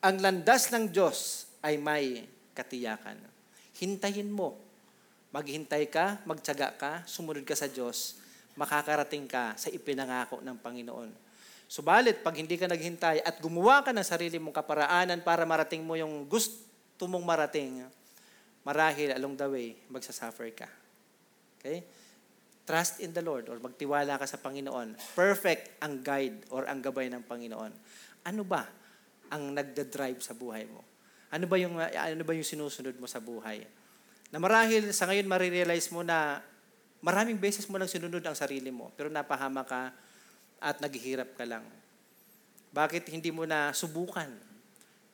[0.00, 2.24] Ang landas ng Diyos ay may
[2.56, 3.18] katiyakan.
[3.76, 4.56] Hintayin mo.
[5.34, 8.18] Maghintay ka, magtyaga ka, sumunod ka sa Diyos,
[8.58, 11.10] makakarating ka sa ipinangako ng Panginoon.
[11.70, 15.94] Subalit, pag hindi ka naghintay at gumawa ka ng sarili mong kaparaanan para marating mo
[15.94, 17.86] yung gusto mong marating,
[18.64, 20.68] marahil along the way, magsasuffer ka.
[21.60, 21.84] Okay?
[22.68, 24.94] Trust in the Lord or magtiwala ka sa Panginoon.
[25.16, 27.72] Perfect ang guide or ang gabay ng Panginoon.
[28.28, 28.68] Ano ba
[29.32, 30.84] ang nagda-drive sa buhay mo?
[31.30, 33.62] Ano ba yung ano ba yung sinusunod mo sa buhay?
[34.30, 36.42] Na marahil sa ngayon marirealize mo na
[37.02, 39.90] maraming beses mo lang sinunod ang sarili mo, pero napahama ka
[40.60, 41.64] at naghihirap ka lang.
[42.70, 44.49] Bakit hindi mo na subukan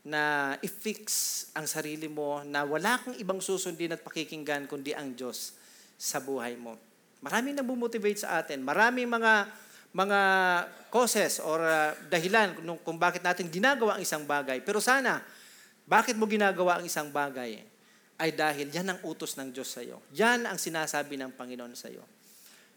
[0.07, 1.05] na i-fix
[1.51, 5.59] ang sarili mo na wala kang ibang susundin at pakikinggan kundi ang Diyos
[5.99, 6.79] sa buhay mo?
[7.27, 8.63] Maraming nabumotivate sa atin.
[8.63, 9.51] Maraming mga
[9.97, 10.21] mga
[10.93, 14.61] causes or uh, dahilan kung, kung bakit natin ginagawa ang isang bagay.
[14.61, 15.25] Pero sana,
[15.89, 17.65] bakit mo ginagawa ang isang bagay?
[18.21, 19.99] Ay dahil yan ang utos ng Diyos sa iyo.
[20.13, 22.05] Yan ang sinasabi ng Panginoon sa iyo.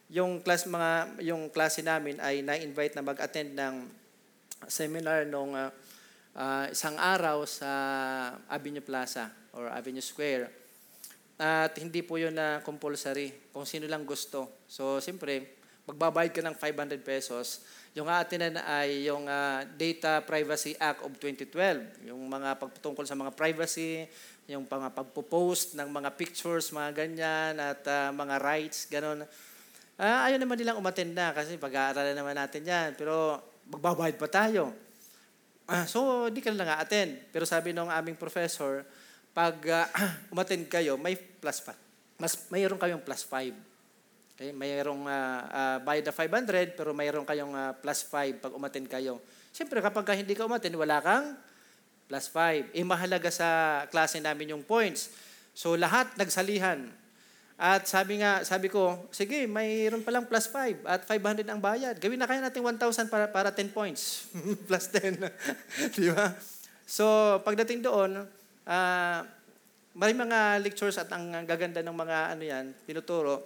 [0.10, 3.76] Yung class mga yung klase namin ay na-invite na mag-attend ng
[4.66, 5.70] seminar nung uh,
[6.36, 7.70] uh, isang araw sa
[8.52, 10.52] Avenue Plaza or Avenue Square.
[11.40, 14.68] At hindi po yun na compulsory, kung sino lang gusto.
[14.68, 15.56] So, siyempre,
[15.88, 17.64] magbabayad ka ng 500 pesos.
[17.96, 22.12] Yung atin ay yung ah, Data Privacy Act of 2012.
[22.12, 24.06] Yung mga pagtungkol sa mga privacy,
[24.52, 29.24] yung mga pagpo-post ng mga pictures, mga ganyan, at ah, mga rights, ganun.
[29.96, 33.00] Ah, ayaw naman nilang umattend na kasi pag-aaralan naman natin yan.
[33.00, 33.40] Pero
[33.72, 34.89] magbabayad pa tayo.
[35.70, 37.30] Ah, so, di ka na nga attend.
[37.30, 38.82] Pero sabi nung aming professor,
[39.38, 39.88] pag ah,
[40.34, 41.78] umattend kayo, may plus pa.
[42.18, 43.54] Mas mayroon kayong plus 5.
[44.34, 48.90] Okay, mayroong uh, uh, bayad na 500 pero mayroon kayong ah, plus 5 pag umattend
[48.90, 49.22] kayo.
[49.54, 51.38] Siyempre kapag ka hindi ka umattend, wala kang
[52.10, 52.74] plus 5.
[52.74, 53.48] Eh mahalaga sa
[53.94, 55.14] klase namin yung points.
[55.54, 56.90] So lahat nagsalihan.
[57.60, 61.92] At sabi nga, sabi ko, sige, mayroon palang plus 5 at 500 ang bayad.
[62.00, 64.32] Gawin na kaya natin 1,000 para, para 10 points.
[64.72, 65.20] plus 10.
[66.00, 66.32] Di ba?
[66.88, 67.04] So,
[67.44, 68.24] pagdating doon,
[68.64, 69.28] ah,
[69.92, 73.44] may mga lectures at ang gaganda ng mga ano yan, tinuturo.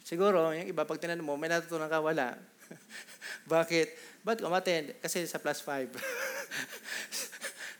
[0.00, 2.40] Siguro, yung iba, pag tinanong mo, may natutunan ka, wala.
[3.52, 3.88] Bakit?
[4.24, 4.96] Ba't umattend?
[5.04, 5.92] Kasi sa plus 5.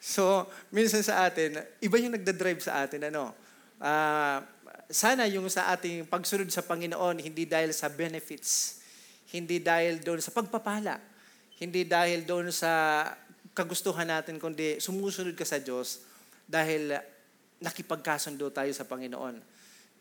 [0.05, 3.33] so, minsan sa atin, iba yung nagda-drive sa atin, ano,
[3.81, 4.45] ah,
[4.87, 8.83] sana yung sa ating pagsunod sa Panginoon, hindi dahil sa benefits,
[9.35, 11.03] hindi dahil doon sa pagpapala,
[11.59, 13.03] hindi dahil doon sa
[13.57, 16.05] kagustuhan natin, kundi sumusunod ka sa Diyos
[16.47, 16.95] dahil
[17.59, 19.41] nakipagkasundo tayo sa Panginoon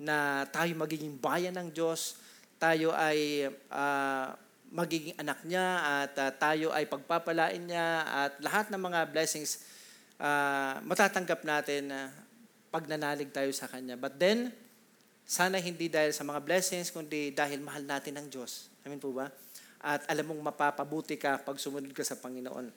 [0.03, 2.19] na tayo magiging bayan ng Diyos,
[2.59, 4.35] tayo ay ah,
[4.75, 5.67] magiging anak niya
[6.03, 9.63] at ah, tayo ay pagpapalain niya at lahat ng mga blessings
[10.19, 12.11] ah, matatanggap natin ah,
[12.69, 13.95] pag nanalig tayo sa Kanya.
[13.95, 14.51] But then,
[15.25, 18.69] sana hindi dahil sa mga blessings, kundi dahil mahal natin ang Diyos.
[18.85, 19.25] Amin po ba?
[19.81, 22.69] At alam mong mapapabuti ka pag sumunod ka sa Panginoon.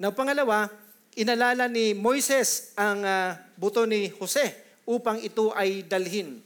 [0.00, 0.72] Now, pangalawa,
[1.12, 4.56] inalala ni Moises ang ah, buto ni Jose
[4.88, 6.40] upang ito ay dalhin.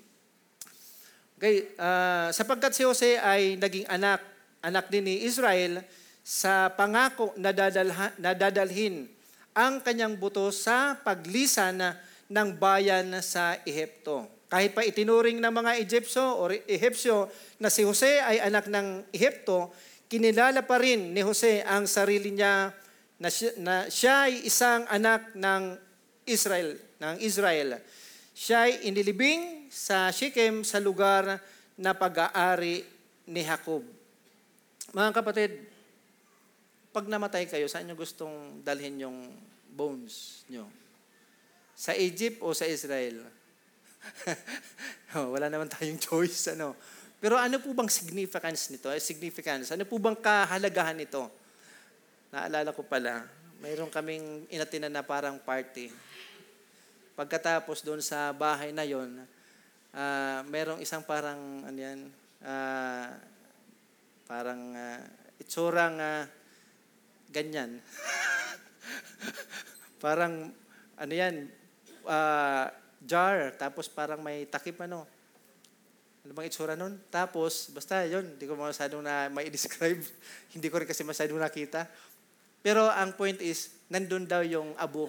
[1.39, 4.19] Okay, ah, sapagkat si Jose ay naging anak,
[4.67, 5.79] anak din ni Israel,
[6.27, 9.07] sa pangako na, dadalha, na dadalhin
[9.55, 11.79] ang kanyang buto sa paglisan
[12.27, 14.36] ng bayan sa Ehipto.
[14.47, 17.27] Kahit pa itinuring ng mga Egyptyo o Ehipsyo
[17.59, 19.75] na si Jose ay anak ng Ehipto,
[20.07, 22.71] kinilala pa rin ni Jose ang sarili niya
[23.19, 25.63] na siya, na siya ay isang anak ng
[26.31, 27.83] Israel, ng Israel.
[28.37, 31.43] Siya ay inilibing sa Shechem sa lugar
[31.75, 32.87] na pag-aari
[33.27, 33.83] ni Jacob.
[34.95, 35.53] Mga kapatid,
[36.95, 39.29] pag namatay kayo, saan nyo gustong dalhin yung
[39.75, 40.71] bones nyo?
[41.77, 43.36] Sa Egypt o sa Israel?
[45.19, 46.53] oh, wala naman tayong choice.
[46.55, 46.77] Ano?
[47.17, 48.93] Pero ano po bang significance nito?
[48.93, 49.73] Eh, significance.
[49.73, 51.27] Ano po bang kahalagahan nito?
[52.31, 53.25] Naalala ko pala,
[53.65, 55.89] mayroon kaming inatinan na parang party.
[57.17, 59.25] Pagkatapos doon sa bahay na yon,
[59.97, 62.13] uh, mayroong isang parang ano yan,
[62.45, 63.09] uh,
[64.29, 65.01] parang uh,
[65.41, 66.29] itsurang uh,
[67.33, 67.81] ganyan.
[70.05, 70.53] parang
[71.01, 71.49] ano yan,
[72.05, 72.69] uh,
[73.07, 75.07] jar, tapos parang may takip ano.
[76.27, 76.99] Ano bang itsura nun?
[77.07, 80.03] Tapos, basta yon hindi ko masyadong na may describe
[80.55, 81.87] hindi ko rin kasi masyadong nakita.
[82.67, 85.07] Pero ang point is, nandun daw yung abo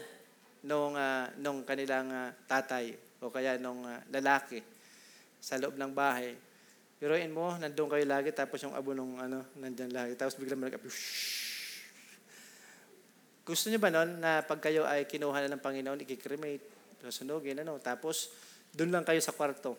[0.62, 4.62] nung, uh, nung kanilang uh, tatay o kaya nung uh, lalaki
[5.42, 6.38] sa loob ng bahay.
[7.02, 10.14] Piroin mo, nandun kayo lagi, tapos yung abo nung ano, nandyan lagi.
[10.14, 10.78] Tapos biglang mag
[13.42, 17.78] Gusto niyo ba nun na pag kayo ay kinuha na ng Panginoon, ikikremate, susunugin, ano,
[17.78, 18.34] tapos
[18.74, 19.78] doon lang kayo sa kwarto.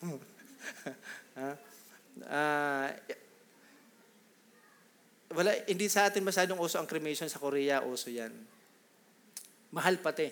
[1.38, 1.50] ha?
[2.26, 2.88] uh,
[5.30, 8.34] wala, hindi sa atin masyadong uso ang cremation sa Korea, uso yan.
[9.70, 10.26] Mahal pati.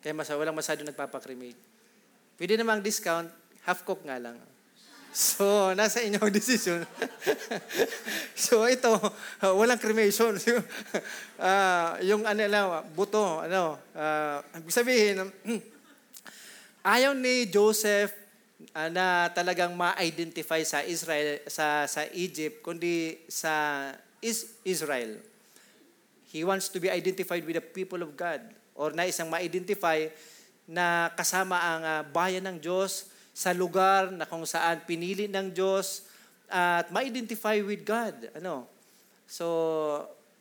[0.00, 1.60] Kaya mas, walang masyado nagpapakremate.
[2.40, 3.28] Pwede namang discount,
[3.68, 4.40] half cook nga lang.
[5.10, 6.86] So, nasa inyong decision.
[8.38, 8.94] so, ito,
[9.42, 10.38] uh, walang cremation.
[11.42, 14.38] uh, yung ano lang, buto, ano, uh,
[14.70, 15.26] sabihin,
[16.86, 18.14] ayaw ni Joseph
[18.70, 23.90] uh, na talagang ma-identify sa Israel, sa, sa Egypt, kundi sa
[24.22, 25.18] is Israel.
[26.30, 28.38] He wants to be identified with the people of God
[28.78, 30.06] or na isang ma-identify
[30.70, 36.06] na kasama ang uh, bayan ng Diyos sa lugar na kung saan pinili ng Diyos
[36.50, 38.34] at ma-identify with God.
[38.36, 38.66] Ano?
[39.30, 39.46] So,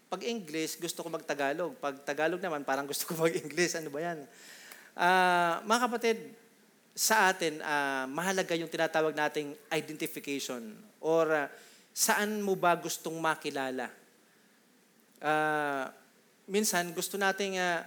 [0.10, 1.78] pag English, gusto ko mag-Tagalog.
[1.78, 3.78] Pag Tagalog naman, parang gusto ko mag-English.
[3.78, 4.20] Ano ba yan?
[4.98, 6.18] Uh, mga kapatid,
[6.98, 11.48] sa atin, uh, mahalaga yung tinatawag nating identification or uh,
[11.96, 13.88] saan mo ba gustong makilala.
[15.24, 15.88] Uh,
[16.50, 17.86] minsan, gusto nating uh,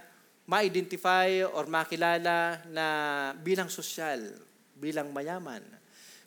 [0.49, 2.85] ma-identify or makilala na
[3.43, 4.33] bilang sosyal,
[4.83, 5.63] bilang mayaman.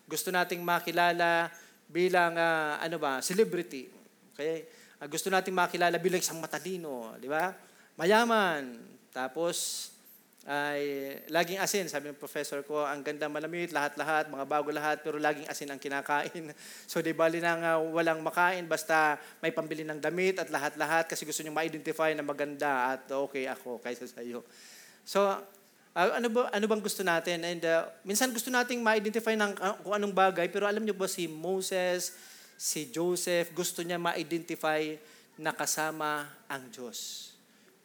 [0.09, 1.53] Gusto nating makilala
[1.85, 3.85] bilang ah, ano ba, celebrity.
[4.33, 4.65] Okay?
[4.97, 7.53] Ah, gusto nating makilala bilang isang matalino, di ba?
[8.01, 8.73] Mayaman.
[9.13, 9.89] Tapos
[10.47, 15.19] ay laging asin, sabi ng professor ko, ang ganda malamit, lahat-lahat, mga bago lahat, pero
[15.19, 16.55] laging asin ang kinakain.
[16.91, 21.27] So di bali na nga walang makain, basta may pambili ng damit at lahat-lahat kasi
[21.27, 24.47] gusto niyo ma-identify na maganda at okay ako kaysa sa iyo.
[25.03, 25.35] So
[25.97, 27.41] ah, ano ba ano bang gusto natin?
[27.41, 31.09] And ah, minsan gusto nating ma-identify ng ah, kung anong bagay, pero alam niyo ba
[31.09, 32.13] si Moses,
[32.53, 34.93] si Joseph, gusto niya ma-identify
[35.41, 37.33] na kasama ang Diyos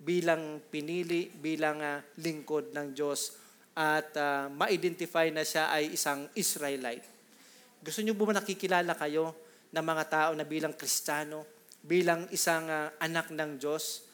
[0.03, 3.39] bilang pinili, bilang ah, lingkod ng Diyos
[3.79, 7.07] at ah, ma-identify na siya ay isang Israelite.
[7.79, 9.33] Gusto niyo ba nakikilala kayo
[9.73, 11.47] ng mga tao na bilang Kristiyano,
[11.81, 14.11] bilang isang ah, anak ng Diyos,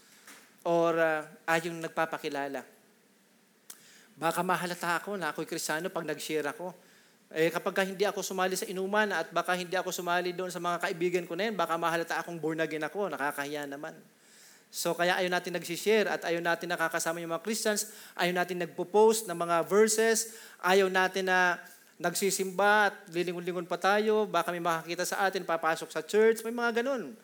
[0.68, 2.77] or uh, ayong nagpapakilala?
[4.18, 6.74] Baka mahalata ako na ako'y Kristiyano pag nag-share ako.
[7.30, 10.58] Eh, kapag ka hindi ako sumali sa inuman at baka hindi ako sumali doon sa
[10.58, 13.94] mga kaibigan ko na yun, baka mahalata akong born again ako, nakakahiya naman.
[14.74, 19.30] So kaya ayaw natin nagsishare at ayaw natin nakakasama yung mga Christians, ayaw natin nagpo-post
[19.30, 20.34] ng mga verses,
[20.66, 21.60] ayaw natin na
[22.00, 26.82] nagsisimba at lilingon-lingon pa tayo, baka may makakita sa atin, papasok sa church, may mga
[26.82, 27.14] ganun.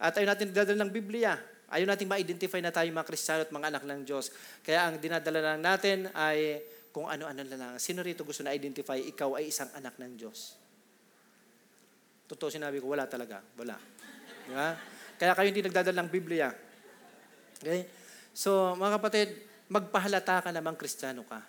[0.00, 1.38] At ayaw natin dadala ng Biblia.
[1.72, 4.28] Ayaw natin ma-identify na tayo mga Kristiyano at mga anak ng Diyos.
[4.60, 6.60] Kaya ang dinadala lang natin ay
[6.92, 7.80] kung ano-ano lang.
[7.80, 10.60] Sino rito gusto na identify, ikaw ay isang anak ng Diyos?
[12.28, 13.40] Totoo sinabi ko, wala talaga.
[13.56, 13.80] Wala.
[14.44, 14.76] Di ba?
[15.16, 16.52] Kaya kayo hindi nagdadala ng Biblia.
[17.56, 17.88] Okay?
[18.36, 19.28] So, mga kapatid,
[19.72, 21.40] magpahalata ka namang kristyano ka.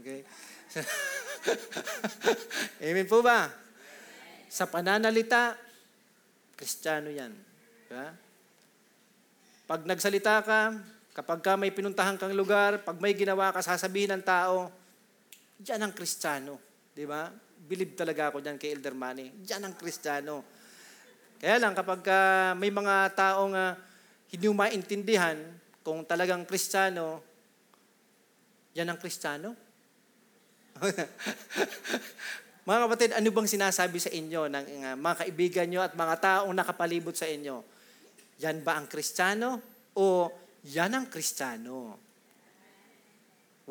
[0.00, 0.24] Okay?
[2.88, 3.52] Amen po ba?
[4.48, 5.56] Sa pananalita,
[6.56, 7.32] kristyano yan.
[7.88, 8.31] Diba?
[9.72, 10.76] Pag nagsalita ka,
[11.16, 14.68] kapag ka may pinuntahan kang lugar, pag may ginawa ka, sasabihin ng tao,
[15.56, 16.60] diyan ang kristyano.
[16.92, 17.32] Di ba?
[17.56, 19.32] Believe talaga ako diyan kay Elder Manny.
[19.32, 20.44] Diyan ang kristyano.
[21.40, 23.72] Kaya lang, kapag ka may mga taong uh,
[24.28, 25.40] hindi mo maintindihan
[25.80, 27.24] kung talagang kristyano,
[28.76, 29.56] yan ang kristyano.
[32.68, 36.52] mga kapatid, ano bang sinasabi sa inyo ng uh, mga kaibigan nyo at mga taong
[36.52, 37.71] nakapalibot sa inyo?
[38.42, 39.62] Yan ba ang kristyano
[39.94, 40.26] o
[40.66, 41.98] yan ang kristyano?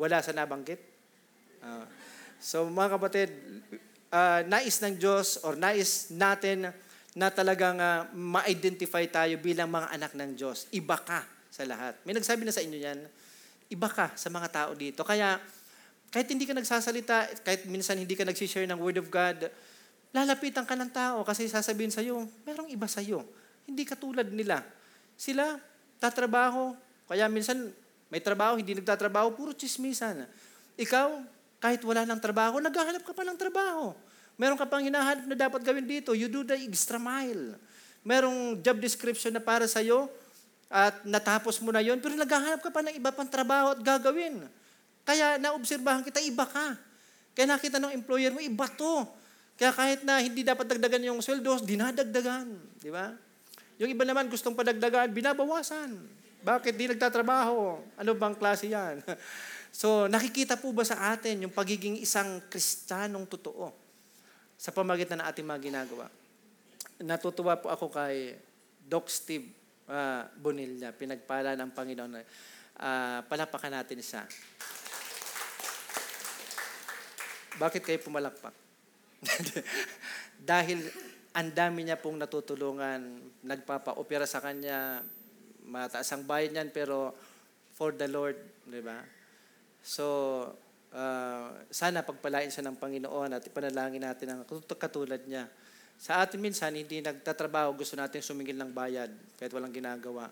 [0.00, 0.80] Wala sa nabanggit?
[1.60, 1.84] Uh,
[2.40, 3.28] so mga kapatid,
[4.12, 6.72] uh, nais ng Diyos or nais natin
[7.12, 10.64] na talagang uh, ma-identify tayo bilang mga anak ng Diyos.
[10.72, 12.00] Iba ka sa lahat.
[12.08, 12.98] May nagsabi na sa inyo yan,
[13.68, 15.04] iba ka sa mga tao dito.
[15.04, 15.36] Kaya
[16.12, 19.48] kahit hindi ka nagsasalita, kahit minsan hindi ka nagsishare ng Word of God,
[20.12, 23.24] lalapitan ka ng tao kasi sasabihin sa'yo, merong iba sa'yo.
[23.66, 24.62] Hindi katulad nila.
[25.14, 25.58] Sila,
[26.02, 26.74] tatrabaho.
[27.06, 27.70] Kaya minsan,
[28.12, 30.26] may trabaho, hindi nagtatrabaho, puro chismisan.
[30.76, 31.08] Ikaw,
[31.62, 33.94] kahit wala ng trabaho, naghahanap ka pa ng trabaho.
[34.34, 37.54] Meron ka pang hinahanap na dapat gawin dito, you do the extra mile.
[38.02, 40.10] Merong job description na para sa'yo,
[40.72, 44.40] at natapos mo na yon pero naghahanap ka pa ng iba pang trabaho at gagawin.
[45.04, 46.80] Kaya naobserbahan kita, iba ka.
[47.36, 49.04] Kaya nakita ng employer mo, iba to.
[49.60, 52.48] Kaya kahit na hindi dapat dagdagan yung sweldo, dinadagdagan.
[52.80, 53.12] Di ba?
[53.82, 55.98] Yung iba naman gustong padagdagan, binabawasan.
[56.46, 57.82] Bakit di nagtatrabaho?
[57.98, 59.02] Ano bang klase yan?
[59.74, 63.74] so, nakikita po ba sa atin yung pagiging isang kristyanong totoo
[64.54, 66.06] sa pamagitan ng ating mga ginagawa?
[67.02, 68.38] Natutuwa po ako kay
[68.86, 69.50] Doc Steve
[69.90, 70.94] uh, Bonilla.
[70.94, 72.22] Pinagpala ng Panginoon.
[72.78, 74.22] Uh, palapakan natin siya.
[77.58, 78.54] Bakit kayo pumalakpak?
[80.54, 80.86] Dahil
[81.32, 83.00] ang dami niya pong natutulungan,
[83.40, 85.00] nagpapa-opera sa kanya,
[85.64, 87.16] mataas ang bayad niyan, pero
[87.72, 88.36] for the Lord,
[88.68, 89.00] di ba?
[89.80, 90.04] So,
[90.92, 94.40] uh, sana pagpalain siya ng Panginoon at ipanalangin natin ang
[94.76, 95.48] katulad niya.
[95.96, 100.28] Sa atin minsan, hindi nagtatrabaho, gusto natin sumingil ng bayad kahit walang ginagawa.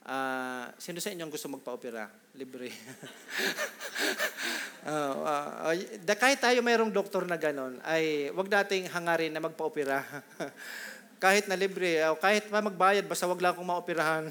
[0.00, 2.08] Uh, sino sa inyo gusto magpa-opera?
[2.36, 2.72] Libre.
[4.86, 10.00] uh, uh, uh, kahit tayo mayroong doktor na ganon, ay wag nating hangarin na magpa-opera.
[11.24, 14.24] kahit na libre, uh, kahit pa magbayad, basta wag lang akong maoperahan.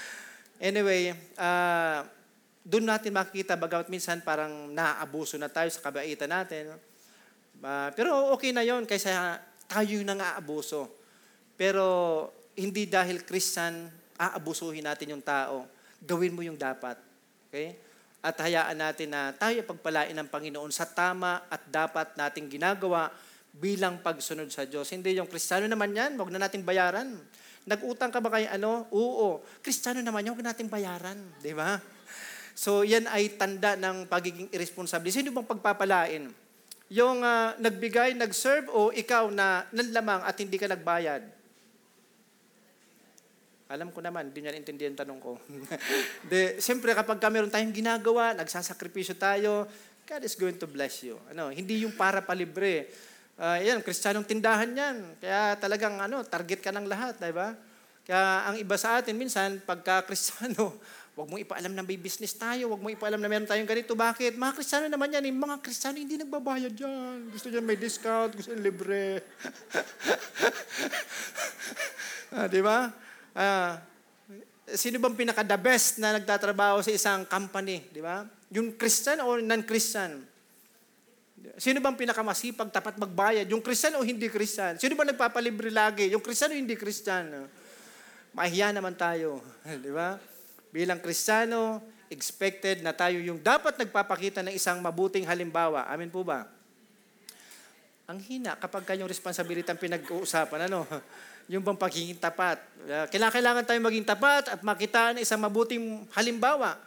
[0.70, 2.02] anyway, uh,
[2.66, 6.74] doon natin makikita, bagamat minsan parang naaabuso na tayo sa kabaitan natin.
[7.62, 9.38] Uh, pero okay na yon kaysa
[9.70, 10.90] tayo yung nang-aabuso.
[11.54, 11.84] Pero
[12.58, 13.86] hindi dahil Christian,
[14.18, 15.66] aabusuhin natin yung tao.
[16.02, 16.98] Gawin mo yung dapat.
[17.48, 17.78] Okay?
[18.24, 23.12] At hayaan natin na tayo pagpalain ng Panginoon sa tama at dapat nating ginagawa
[23.52, 24.88] bilang pagsunod sa Diyos.
[24.88, 27.20] Hindi yung Kristiyano naman yan, huwag na nating bayaran.
[27.68, 28.88] Nag-utang ka ba kay ano?
[28.88, 29.44] Oo.
[29.60, 31.20] Kristiyano naman yan, huwag nating bayaran.
[31.44, 31.76] Di ba?
[32.56, 35.12] So, yan ay tanda ng pagiging irresponsible.
[35.12, 36.32] Sino bang pagpapalain?
[36.88, 41.33] Yung ah, nagbigay, nag-serve o ikaw na nanlamang at hindi ka nagbayad?
[43.64, 45.40] Alam ko naman, hindi niya naintindihan ang tanong ko.
[46.30, 49.64] De, siyempre kapag ka meron tayong ginagawa, nagsasakripisyo tayo,
[50.04, 51.16] God is going to bless you.
[51.32, 52.92] Ano, hindi yung para palibre.
[53.40, 54.96] Uh, yan, kristyanong tindahan yan.
[55.16, 57.56] Kaya talagang ano, target ka ng lahat, di ba?
[58.04, 60.76] Kaya ang iba sa atin, minsan, pagka kristyano,
[61.14, 62.74] Huwag mo ipaalam na may business tayo.
[62.74, 63.94] Huwag mo ipaalam na meron tayong ganito.
[63.94, 64.34] Bakit?
[64.34, 65.30] Mga kristyano naman yan.
[65.30, 67.30] Yung mga kristyano hindi nagbabayad dyan.
[67.30, 68.34] Gusto niya may discount.
[68.34, 69.22] Gusto niya libre.
[72.34, 72.90] ah, di ba?
[73.34, 73.82] Ah,
[74.78, 77.84] sino bang pinaka-the best na nagtatrabaho sa isang company?
[77.90, 78.24] Di ba?
[78.54, 80.22] Yung Christian o non-Christian?
[81.60, 83.44] Sino bang pinakamasipag, tapat magbayad?
[83.50, 84.80] Yung Christian o hindi Christian?
[84.80, 86.08] Sino ba nagpapalibre lagi?
[86.08, 87.50] Yung Christian o hindi Christian?
[88.32, 89.44] Mahiya naman tayo.
[89.84, 90.16] Di ba?
[90.74, 91.78] bilang Kristiyano,
[92.10, 95.86] expected na tayo yung dapat nagpapakita ng isang mabuting halimbawa.
[95.86, 96.50] Amin po ba?
[98.10, 100.82] Ang hina kapag kanyang responsibility ang pinag-uusapan, ano?
[101.48, 102.56] Yung bang pagiging tapat.
[102.84, 106.80] Uh, kailangan tayo maging tapat at makitaan isang mabuting halimbawa.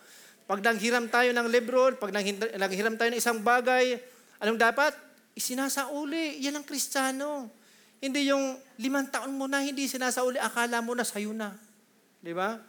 [0.47, 3.99] Pag nanghiram tayo ng libro, pag nanghiram tayo ng isang bagay,
[4.41, 4.95] anong dapat?
[5.37, 6.41] Isinasauli.
[6.41, 7.51] Yan ang Kristiyano.
[7.99, 11.53] Hindi yung limang taon mo na hindi sinasauli, akala mo na sa'yo na.
[12.21, 12.61] Di ba?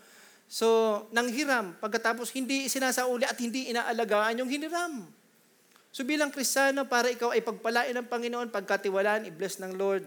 [0.49, 5.05] So, nanghiram, pagkatapos hindi sinasauli at hindi inaalagaan yung hiniram.
[5.93, 10.05] So bilang Kristiyano, para ikaw ay pagpalain ng Panginoon, pagkatiwalaan, i-bless ng Lord,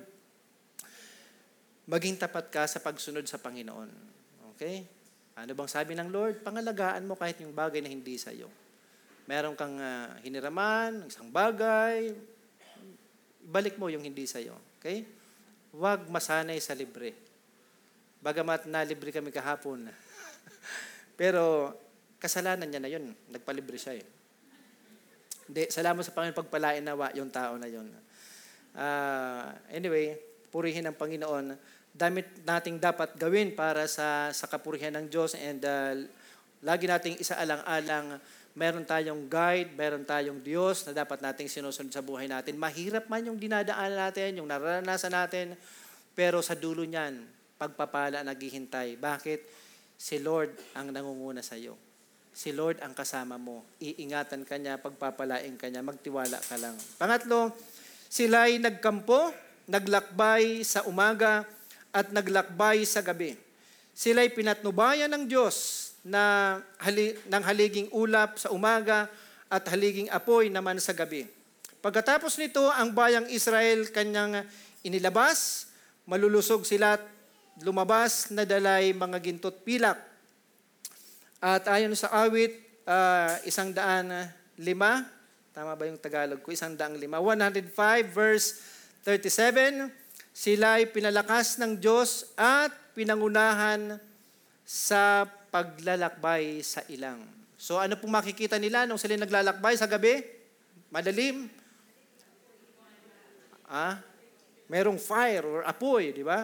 [1.91, 3.91] maging tapat ka sa pagsunod sa Panginoon.
[4.55, 4.87] Okay?
[5.35, 6.39] Ano bang sabi ng Lord?
[6.39, 8.47] Pangalagaan mo kahit yung bagay na hindi sa iyo.
[9.27, 12.15] Meron kang uh, hiniraman, isang bagay,
[13.43, 14.55] balik mo yung hindi sa iyo.
[14.79, 15.03] Okay?
[15.75, 17.11] Huwag masanay sa libre.
[18.23, 19.89] Bagamat nalibre kami kahapon,
[21.19, 21.73] pero
[22.21, 23.11] kasalanan niya na yun.
[23.33, 24.05] Nagpalibre siya eh.
[25.49, 27.89] Hindi, salamat sa Panginoon pagpalain nawa yung tao na yun.
[28.77, 30.15] Uh, anyway,
[30.53, 31.55] purihin ang Panginoon.
[31.91, 35.95] Damit nating dapat gawin para sa, sa kapurihan ng Diyos and uh,
[36.63, 38.19] lagi nating isaalang-alang
[38.51, 42.59] meron tayong guide, meron tayong Diyos na dapat nating sinusunod sa buhay natin.
[42.59, 45.55] Mahirap man yung dinadaan natin, yung naranasan natin,
[46.11, 47.23] pero sa dulo niyan,
[47.55, 48.99] pagpapala naghihintay.
[48.99, 49.39] Bakit?
[50.01, 51.77] Si Lord ang nangunguna sa iyo.
[52.31, 53.63] Si Lord ang kasama mo.
[53.79, 56.75] Iingatan ka niya, pagpapalain ka niya, magtiwala ka lang.
[56.97, 57.53] Pangatlo,
[58.09, 59.31] sila'y nagkampo,
[59.69, 61.45] naglakbay sa umaga,
[61.91, 63.35] at naglakbay sa gabi.
[63.91, 69.11] Sila'y pinatnubayan ng Diyos na hali, ng haliging ulap sa umaga
[69.51, 71.27] at haliging apoy naman sa gabi.
[71.83, 74.47] Pagkatapos nito, ang bayang Israel kanyang
[74.81, 75.69] inilabas,
[76.07, 76.97] malulusog sila
[77.61, 79.99] lumabas na dalay mga gintot pilak.
[81.41, 82.53] At ayon sa awit,
[82.85, 84.13] uh, isang daan
[84.61, 85.03] lima,
[85.51, 86.53] tama ba yung Tagalog ko?
[86.53, 87.17] Isang daang lima.
[87.17, 87.73] 105
[88.13, 88.61] verse
[89.03, 90.00] 37,
[90.31, 93.99] sila'y pinalakas ng Diyos at pinangunahan
[94.63, 97.19] sa paglalakbay sa ilang.
[97.59, 100.23] So ano pong makikita nila nung sila naglalakbay sa gabi?
[100.91, 101.47] Madalim?
[103.71, 104.03] Ah,
[104.67, 106.43] merong fire or apoy, di ba?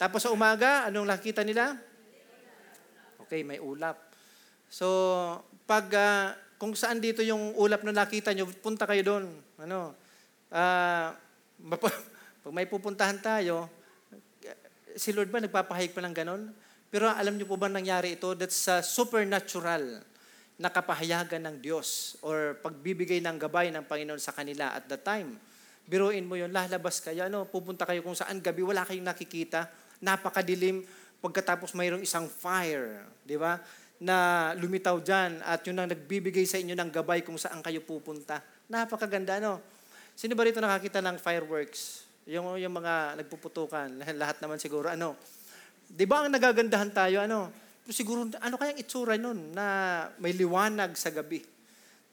[0.00, 1.76] Tapos sa umaga, anong nakita nila?
[3.24, 3.96] Okay, may ulap.
[4.72, 4.88] So,
[5.68, 9.24] pag uh, kung saan dito yung ulap na nakita nyo, punta kayo doon.
[9.60, 9.92] Ano?
[10.48, 11.12] Uh,
[12.42, 13.70] pag may pupuntahan tayo,
[14.98, 16.42] si Lord ba nagpapahayag pa ng ganon?
[16.92, 18.36] Pero alam niyo po ba nangyari ito?
[18.36, 20.04] That's uh, supernatural
[20.60, 25.40] na kapahayagan ng Diyos or pagbibigay ng gabay ng Panginoon sa kanila at the time.
[25.88, 29.72] Biruin mo yun, lalabas kayo, ano, pupunta kayo kung saan gabi, wala kayong nakikita
[30.02, 30.82] napakadilim,
[31.22, 33.62] pagkatapos mayroong isang fire, di ba?
[34.02, 38.42] Na lumitaw dyan at yun ang nagbibigay sa inyo ng gabay kung saan kayo pupunta.
[38.66, 39.62] Napakaganda, no?
[40.18, 42.11] Sino ba rito nakakita ng fireworks?
[42.30, 45.18] Yung, yung mga nagpuputukan, lahat naman siguro, ano?
[45.90, 47.50] Di ba ang nagagandahan tayo, ano?
[47.90, 49.66] Siguro, ano kayang itsura nun na
[50.22, 51.42] may liwanag sa gabi?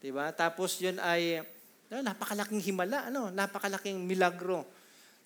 [0.01, 0.33] Di ba?
[0.33, 1.45] Tapos yun ay,
[1.93, 3.29] napakalaking himala, ano?
[3.29, 4.65] Napakalaking milagro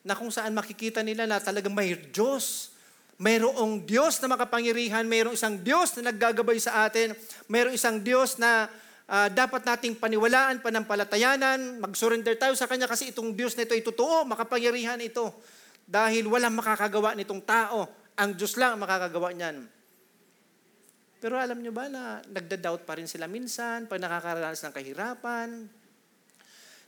[0.03, 2.75] na kung saan makikita nila na talagang may Diyos.
[3.15, 7.15] Mayroong Diyos na makapangyarihan, mayroong isang Diyos na naggagabay sa atin,
[7.47, 8.67] mayroong isang Diyos na
[9.09, 13.83] uh, dapat nating paniwalaan, panampalatayanan, mag-surrender tayo sa Kanya kasi itong Diyos na ito ay
[13.83, 15.31] totoo, makapangyarihan ito.
[15.83, 17.89] Dahil walang makakagawa nitong tao.
[18.15, 19.67] Ang Diyos lang ang makakagawa niyan.
[21.23, 25.49] Pero alam nyo ba na nagda-doubt pa rin sila minsan pag nakakaranas ng kahirapan,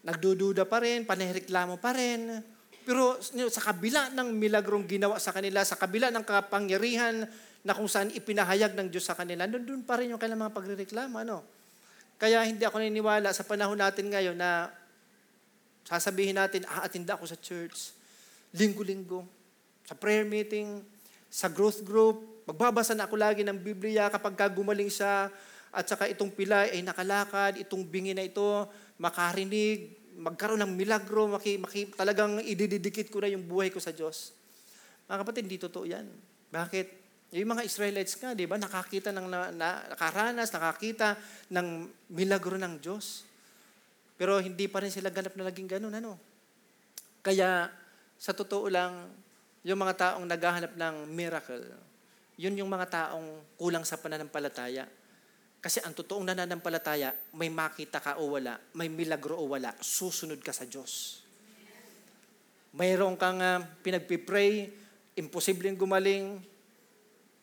[0.04, 2.44] nagdududa pa rin, panireklamo pa rin,
[2.86, 3.18] pero
[3.50, 7.26] sa kabila ng milagrong ginawa sa kanila, sa kabila ng kapangyarihan
[7.66, 11.16] na kung saan ipinahayag ng Diyos sa kanila, doon pa rin yung kailang mga pagrereklamo.
[11.18, 11.42] Ano?
[12.16, 14.72] Kaya hindi ako naniniwala sa panahon natin ngayon na
[15.86, 17.94] Sasabihin natin, aatinda ako sa church.
[18.58, 19.22] Linggo-linggo.
[19.86, 20.82] Sa prayer meeting.
[21.30, 22.26] Sa growth group.
[22.50, 25.30] Magbabasa na ako lagi ng Biblia kapag ka gumaling siya.
[25.70, 27.62] At saka itong pilay ay nakalakad.
[27.62, 28.66] Itong bingi na ito,
[28.98, 29.94] makarinig.
[30.18, 31.30] Magkaroon ng milagro.
[31.30, 34.34] Maki, maki, talagang idididikit ko na yung buhay ko sa Diyos.
[35.06, 36.10] Mga kapatid, hindi totoo yan.
[36.50, 37.05] Bakit?
[37.34, 41.18] Yung mga Israelites nga, di ba, nakakita ng, na, na, nakaranas, nakakita
[41.50, 43.26] ng milagro ng Diyos.
[44.16, 46.16] Pero hindi pa rin sila ganap na naging ganun, ano?
[47.26, 47.68] Kaya,
[48.16, 49.10] sa totoo lang,
[49.66, 51.66] yung mga taong naghahanap ng miracle,
[52.38, 54.86] yun yung mga taong kulang sa pananampalataya.
[55.58, 60.54] Kasi ang totoong nananampalataya, may makita ka o wala, may milagro o wala, susunod ka
[60.54, 61.26] sa Diyos.
[62.78, 64.70] Mayroon kang uh, pinagpipray,
[65.18, 66.38] imposibleng gumaling,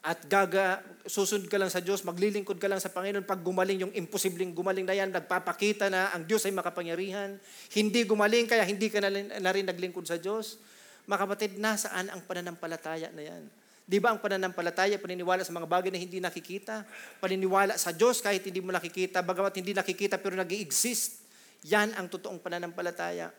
[0.02, 3.22] at gaga, susunod ka lang sa Diyos, maglilingkod ka lang sa Panginoon.
[3.22, 7.38] Pag gumaling yung imposibleng gumaling na yan, nagpapakita na ang Diyos ay makapangyarihan.
[7.70, 10.58] Hindi gumaling, kaya hindi ka na, na rin naglingkod sa Diyos.
[11.06, 13.46] Mga kapatid, nasaan ang pananampalataya na yan?
[13.86, 16.82] Di ba ang pananampalataya, paniniwala sa mga bagay na hindi nakikita?
[17.22, 21.22] Paniniwala sa Diyos kahit hindi mo nakikita, bagamat hindi nakikita pero nag exist
[21.70, 23.30] Yan ang totoong pananampalataya.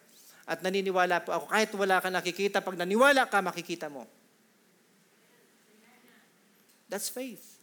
[0.47, 4.07] At naniniwala po ako, kahit wala ka nakikita, pag naniwala ka, makikita mo.
[6.93, 7.57] That's faith.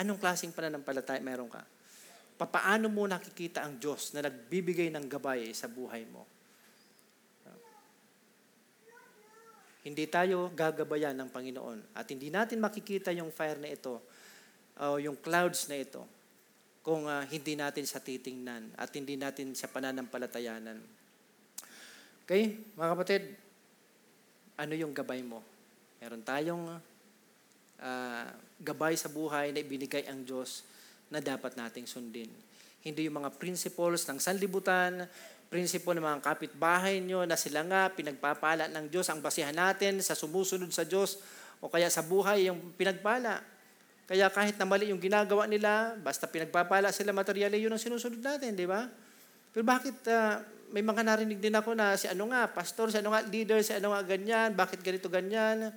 [0.00, 1.60] Anong klaseng pananampalataya meron ka?
[2.40, 6.24] Papaano mo nakikita ang Diyos na nagbibigay ng gabay sa buhay mo?
[9.84, 14.00] Hindi tayo gagabayan ng Panginoon at hindi natin makikita yung fire na ito
[14.80, 16.00] o yung clouds na ito
[16.80, 20.80] kung uh, hindi natin sa titingnan at hindi natin sa pananampalatayanan.
[22.24, 23.22] Okay, mga kapatid,
[24.56, 25.44] ano yung gabay mo?
[26.00, 26.80] Meron tayong
[27.80, 28.28] uh,
[28.60, 30.62] gabay sa buhay na ibinigay ang Diyos
[31.10, 32.30] na dapat nating sundin.
[32.80, 35.04] Hindi yung mga principles ng sanlibutan,
[35.52, 40.14] principle ng mga kapitbahay nyo na sila nga pinagpapala ng Diyos ang basihan natin sa
[40.14, 41.20] sumusunod sa Diyos
[41.60, 43.42] o kaya sa buhay yung pinagpala.
[44.06, 48.58] Kaya kahit na mali yung ginagawa nila, basta pinagpapala sila materially, yun ang sinusunod natin,
[48.58, 48.90] di ba?
[49.50, 53.14] Pero bakit uh, may mga narinig din ako na si ano nga, pastor, si ano
[53.14, 55.70] nga, leader, si ano nga ganyan, bakit ganito ganyan?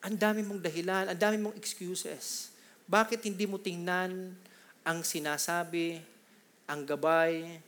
[0.00, 2.52] Ang dami mong dahilan, ang dami mong excuses.
[2.88, 4.32] Bakit hindi mo tingnan
[4.80, 6.00] ang sinasabi,
[6.64, 7.60] ang gabay,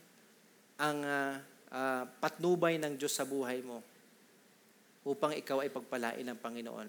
[0.81, 1.33] ang uh,
[1.69, 3.85] uh, patnubay ng Diyos sa buhay mo
[5.03, 6.87] upang ikaw ay pagpalain ng Panginoon.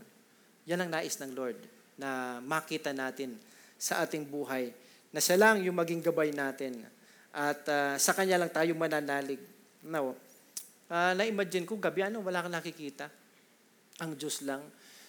[0.71, 1.59] Yan ang nais ng Lord
[2.01, 3.37] na makita natin
[3.77, 4.73] sa ating buhay
[5.13, 6.83] na siya lang yung maging gabay natin
[7.35, 9.43] at uh, sa Kanya lang tayo mananalig.
[9.83, 10.15] Now,
[10.89, 13.11] uh, na-imagine ko, gabi ano, wala kang nakikita.
[14.03, 14.63] Ang Diyos lang.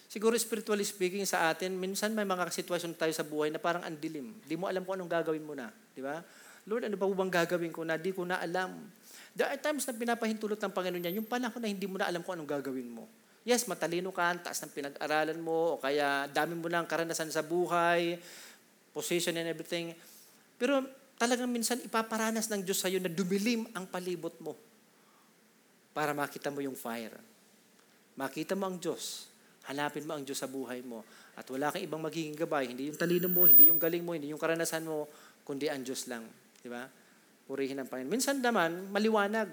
[0.05, 4.37] Siguro spiritually speaking sa atin, minsan may mga sitwasyon tayo sa buhay na parang andilim.
[4.45, 5.73] Di mo alam kung anong gagawin mo na.
[5.91, 6.21] Di ba?
[6.65, 7.97] Lord, ano ba bang gagawin ko na?
[7.97, 8.89] Di ko na alam.
[9.35, 12.23] There are times na pinapahintulot ng Panginoon niya, yung panahon na hindi mo na alam
[12.23, 13.05] kung anong gagawin mo.
[13.45, 18.17] Yes, matalino ka, taas ng pinag-aralan mo, o kaya dami mo ng karanasan sa buhay,
[18.95, 19.93] position and everything.
[20.57, 20.81] Pero
[21.19, 24.55] talagang minsan ipaparanas ng Diyos sa iyo na dumilim ang palibot mo
[25.93, 27.13] para makita mo yung fire.
[28.15, 29.34] Makita mo ang Diyos
[29.71, 31.01] Hanapin mo ang Diyos sa buhay mo.
[31.35, 32.69] At wala kang ibang magiging gabay.
[32.69, 35.09] Hindi yung talino mo, hindi yung galing mo, hindi yung karanasan mo,
[35.41, 36.23] kundi ang Diyos lang.
[36.61, 36.85] Di ba?
[37.45, 38.09] Purihin ang Panginoon.
[38.09, 39.49] Minsan naman, maliwanag.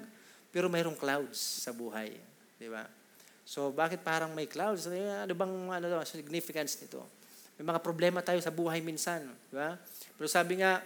[0.52, 2.12] Pero mayroong clouds sa buhay.
[2.60, 2.84] Di ba?
[3.42, 4.86] So, bakit parang may clouds?
[4.88, 7.00] Ano bang ano, significance nito?
[7.56, 9.26] May mga problema tayo sa buhay minsan.
[9.48, 9.76] Di ba?
[10.16, 10.80] Pero sabi nga,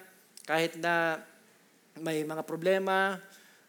[0.46, 1.18] kahit na
[1.98, 3.18] may mga problema,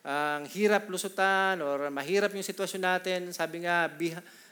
[0.08, 3.92] ang hirap lusutan or mahirap yung sitwasyon natin, sabi nga,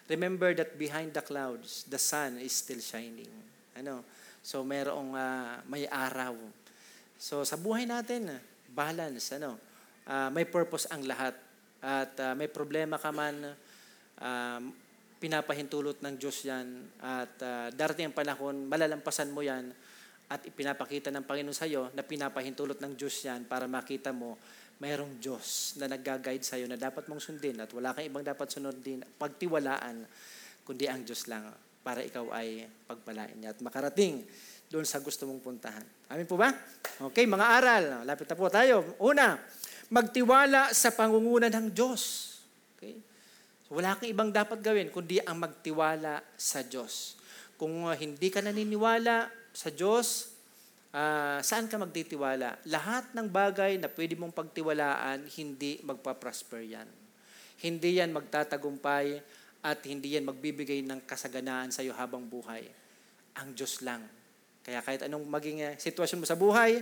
[0.10, 3.30] remember that behind the clouds, the sun is still shining.
[3.78, 4.06] Ano?
[4.46, 6.38] So merong uh, may araw.
[7.18, 8.30] So sa buhay natin,
[8.70, 9.58] balance, ano?
[10.06, 11.34] Uh, may purpose ang lahat.
[11.82, 13.54] At uh, may problema ka man,
[14.22, 14.60] uh,
[15.18, 16.68] pinapahintulot ng Diyos yan.
[17.02, 19.74] At uh, darating ang panahon, malalampasan mo yan
[20.26, 24.38] at ipinapakita ng Panginoon sa iyo na pinapahintulot ng Diyos yan para makita mo
[24.80, 28.52] mayroong Diyos na nag-guide sa iyo na dapat mong sundin at wala kang ibang dapat
[28.52, 30.04] sunodin, pagtiwalaan,
[30.68, 31.48] kundi ang Diyos lang
[31.86, 34.26] para ikaw ay pagpalain niya at makarating
[34.68, 35.86] doon sa gusto mong puntahan.
[36.12, 36.52] Amin po ba?
[37.14, 37.84] Okay, mga aral.
[38.04, 38.98] Lapit na po tayo.
[39.00, 39.38] Una,
[39.94, 42.34] magtiwala sa pangunguna ng Diyos.
[42.76, 42.98] Okay?
[43.70, 47.16] So, wala kang ibang dapat gawin kundi ang magtiwala sa Diyos.
[47.56, 50.35] Kung hindi ka naniniwala sa Diyos,
[50.96, 52.64] uh, saan ka magtitiwala?
[52.72, 56.88] Lahat ng bagay na pwede mong pagtiwalaan, hindi magpa-prosper yan.
[57.60, 59.20] Hindi yan magtatagumpay
[59.66, 62.64] at hindi yan magbibigay ng kasaganaan sa iyo habang buhay.
[63.36, 64.08] Ang Diyos lang.
[64.64, 66.80] Kaya kahit anong maging uh, sitwasyon mo sa buhay,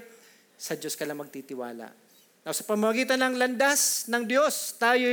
[0.53, 1.89] sa Diyos ka lang magtitiwala.
[2.43, 5.07] Now, sa pamamagitan ng landas ng Diyos, tayo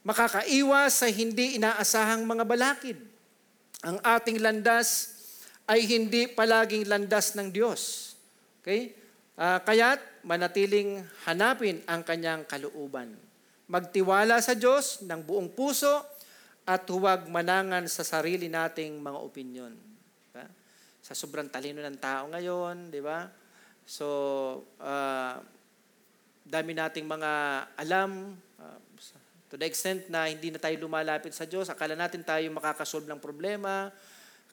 [0.00, 2.98] makakaiwas sa hindi inaasahang mga balakid.
[3.84, 5.18] Ang ating landas
[5.68, 8.07] ay hindi palaging landas ng Diyos.
[8.60, 8.94] Okay?
[9.38, 13.14] Uh, kaya't manatiling hanapin ang kanyang kalooban.
[13.70, 16.02] Magtiwala sa Diyos ng buong puso
[16.68, 19.72] at huwag manangan sa sarili nating mga opinyon.
[19.72, 20.44] Diba?
[21.00, 23.24] Sa sobrang talino ng tao ngayon, di ba?
[23.88, 24.06] So,
[24.82, 25.40] uh,
[26.44, 27.32] dami nating mga
[27.76, 28.78] alam, uh,
[29.48, 33.16] to the extent na hindi na tayo lumalapit sa Diyos, akala natin tayo makakasolve ng
[33.16, 33.88] problema,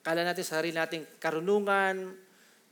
[0.00, 2.16] akala natin sarili nating karunungan,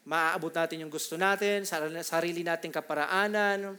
[0.04, 1.64] maaabot natin yung gusto natin,
[2.04, 3.76] sarili nating kaparaanan.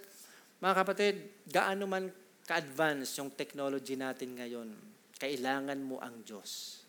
[0.58, 1.16] Mga kapatid,
[1.46, 2.10] gaano man
[2.46, 4.70] ka-advance yung technology natin ngayon,
[5.18, 6.82] kailangan mo ang Diyos.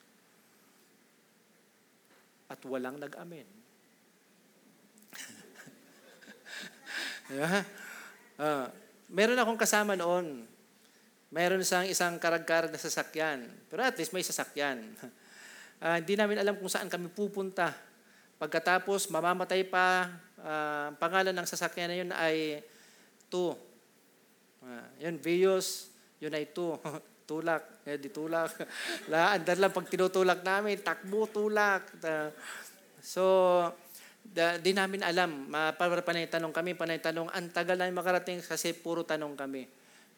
[2.47, 3.49] At walang nag-amen.
[7.31, 7.61] diba?
[8.37, 8.69] Uh,
[9.09, 10.45] meron akong kasama noon.
[11.33, 13.49] Meron isang isang karag-karag na sasakyan.
[13.73, 14.93] Pero at least may sasakyan.
[15.81, 17.73] Uh, hindi namin alam kung saan kami pupunta.
[18.37, 20.13] Pagkatapos, mamamatay pa,
[20.45, 22.61] uh, pangalan ng sasakyan na yun ay
[23.33, 23.33] 2.
[23.33, 23.57] Uh,
[24.69, 25.89] ah, yun, Vios,
[26.21, 26.53] yun ay 2.
[27.31, 28.53] tulak, eh, di tulak.
[29.11, 31.97] La, andar lang pag tinutulak namin, takbo, tulak.
[32.05, 32.29] Uh,
[33.01, 33.25] so,
[34.21, 35.49] da, di namin alam.
[35.49, 39.65] Para panay tanong kami, panay tanong, ang tagal na makarating kasi puro tanong kami.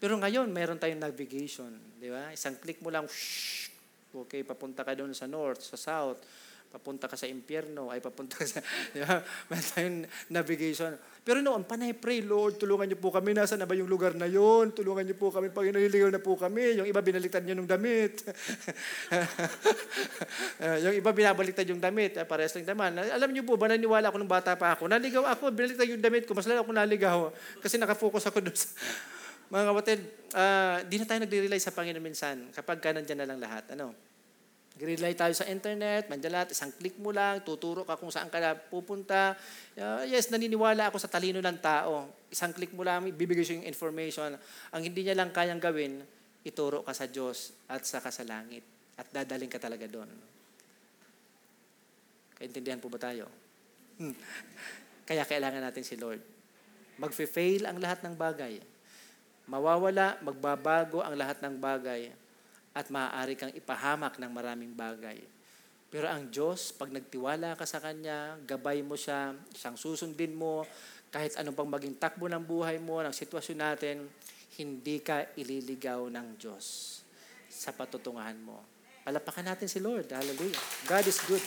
[0.02, 1.70] Pero ngayon, meron tayong navigation.
[2.02, 2.34] Di ba?
[2.34, 3.70] Isang click mo lang, shh,
[4.10, 8.60] okay, papunta ka doon sa north, sa south papunta ka sa impyerno, ay papunta sa,
[8.94, 9.24] di ba?
[9.48, 9.98] Meron tayong
[10.28, 10.92] navigation.
[11.28, 13.36] Pero noon, panay pray, Lord, tulungan niyo po kami.
[13.36, 14.72] Nasaan na ba yung lugar na yon?
[14.72, 15.52] Tulungan niyo po kami.
[15.52, 16.80] Pag inuliligaw na po kami.
[16.80, 18.24] Yung iba binaliktad niyo ng damit.
[20.88, 22.16] yung iba binabaliktad yung damit.
[22.16, 22.96] Eh, parehas lang naman.
[23.12, 24.88] Alam niyo po ba, naniwala ako nung bata pa ako.
[24.88, 26.32] Naligaw ako, binaliktad yung damit ko.
[26.32, 27.28] Mas lalo ako naligaw.
[27.60, 28.72] Kasi nakafocus ako doon sa...
[29.52, 30.00] Mga kapatid,
[30.32, 33.68] uh, di na tayo nagre-rely sa Panginoon minsan kapag ka nandyan na lang lahat.
[33.76, 34.07] Ano?
[34.78, 39.34] Nag-rely tayo sa internet, mandyan isang click mo lang, tuturo ka kung saan ka pupunta.
[39.74, 42.06] Uh, yes, naniniwala ako sa talino ng tao.
[42.30, 44.38] Isang click mo lang, bibigay siya yung information.
[44.70, 45.98] Ang hindi niya lang kayang gawin,
[46.46, 48.62] ituro ka sa Diyos at sa kasalangit.
[48.94, 50.06] At dadaling ka talaga doon.
[52.38, 53.26] Kaintindihan po ba tayo?
[53.98, 54.14] Hmm.
[55.10, 56.22] Kaya kailangan natin si Lord.
[57.02, 58.62] Mag-fail ang lahat ng bagay.
[59.50, 62.14] Mawawala, magbabago ang lahat ng bagay
[62.78, 65.18] at maaari kang ipahamak ng maraming bagay.
[65.90, 70.62] Pero ang Diyos, pag nagtiwala ka sa Kanya, gabay mo siya, siyang susundin mo,
[71.10, 74.06] kahit anong pang maging takbo ng buhay mo, ng sitwasyon natin,
[74.62, 77.00] hindi ka ililigaw ng Diyos
[77.48, 78.60] sa patutungahan mo.
[79.02, 80.12] Palapakan natin si Lord.
[80.12, 80.60] Hallelujah.
[80.84, 81.40] God is good.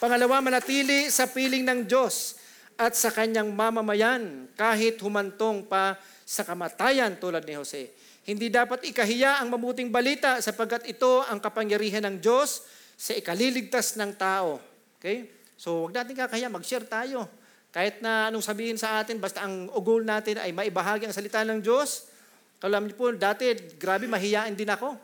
[0.00, 2.40] Pangalawa, manatili sa piling ng Diyos
[2.80, 6.00] at sa kanyang mamamayan kahit humantong pa
[6.32, 7.92] sa kamatayan tulad ni Jose.
[8.24, 12.64] Hindi dapat ikahiya ang mabuting balita sapagkat ito ang kapangyarihan ng Diyos
[12.96, 14.56] sa ikaliligtas ng tao.
[14.96, 15.28] Okay?
[15.60, 17.28] So, wag natin kakahiya, mag-share tayo.
[17.68, 21.60] Kahit na anong sabihin sa atin, basta ang goal natin ay maibahagi ang salita ng
[21.60, 22.08] Diyos.
[22.56, 24.96] Kalam niyo po, dati, grabe, mahiyain din ako.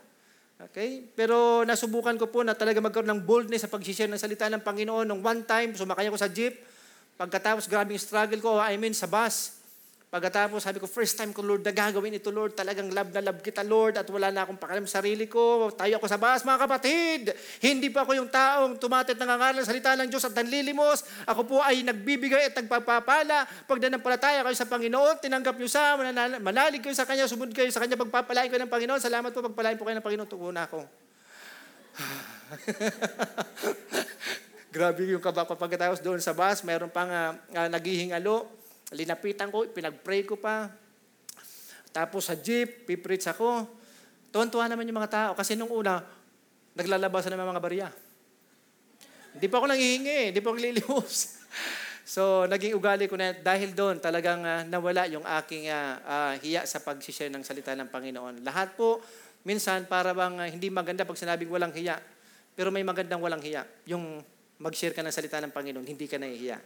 [0.71, 1.13] Okay?
[1.13, 5.05] Pero nasubukan ko po na talaga magkaroon ng boldness sa pag-share ng salita ng Panginoon.
[5.05, 6.57] Nung one time, sumakay ako sa jeep.
[7.19, 9.58] Pagkatapos, grabe yung struggle ko, I mean, sa bus.
[10.09, 12.57] Pagkatapos, sabi ko, first time ko, Lord, na gagawin ito, Lord.
[12.57, 13.93] Talagang love na love kita, Lord.
[13.93, 15.69] At wala na akong pakalam sa sarili ko.
[15.69, 17.29] Tayo ako sa bus, mga kapatid.
[17.61, 21.05] Hindi pa ako yung taong tumatit ng ng salita ng Diyos at nanlilimos.
[21.29, 23.45] Ako po ay nagbibigay at nagpapapala.
[23.69, 25.93] Pag nanampalataya kayo sa Panginoon, tinanggap niyo sa,
[26.41, 28.97] manalig kayo sa Kanya, sumunod kayo sa Kanya, pagpapalain kayo ng Panginoon.
[28.97, 30.25] Salamat po, pagpalain po kayo ng Panginoon.
[30.25, 30.89] Tuko na ako.
[34.73, 38.57] Grabe yung kabak pagkatapos doon sa bus, mayroon pang uh, uh, naghihingalo
[38.89, 40.73] Linapitan ko, pinag-pray ko pa.
[41.93, 43.65] Tapos sa jeep, pipreach ako.
[44.33, 45.31] Tuwan-tuwa naman yung mga tao.
[45.37, 46.01] Kasi nung una,
[46.73, 47.87] naglalabasan naman mga barya.
[49.33, 51.13] Hindi pa ako nangihingi, hindi pa ako lilimos.
[52.13, 56.65] so, naging ugali ko na dahil doon talagang uh, nawala yung aking uh, uh, hiya
[56.65, 58.41] sa pag-share ng salita ng Panginoon.
[58.41, 59.01] Lahat po,
[59.45, 62.01] minsan para bang uh, hindi maganda pag sinabing walang hiya.
[62.57, 63.65] Pero may magandang walang hiya.
[63.85, 64.25] Yung
[64.57, 66.57] mag-share ka ng salita ng Panginoon, hindi ka nahihiya.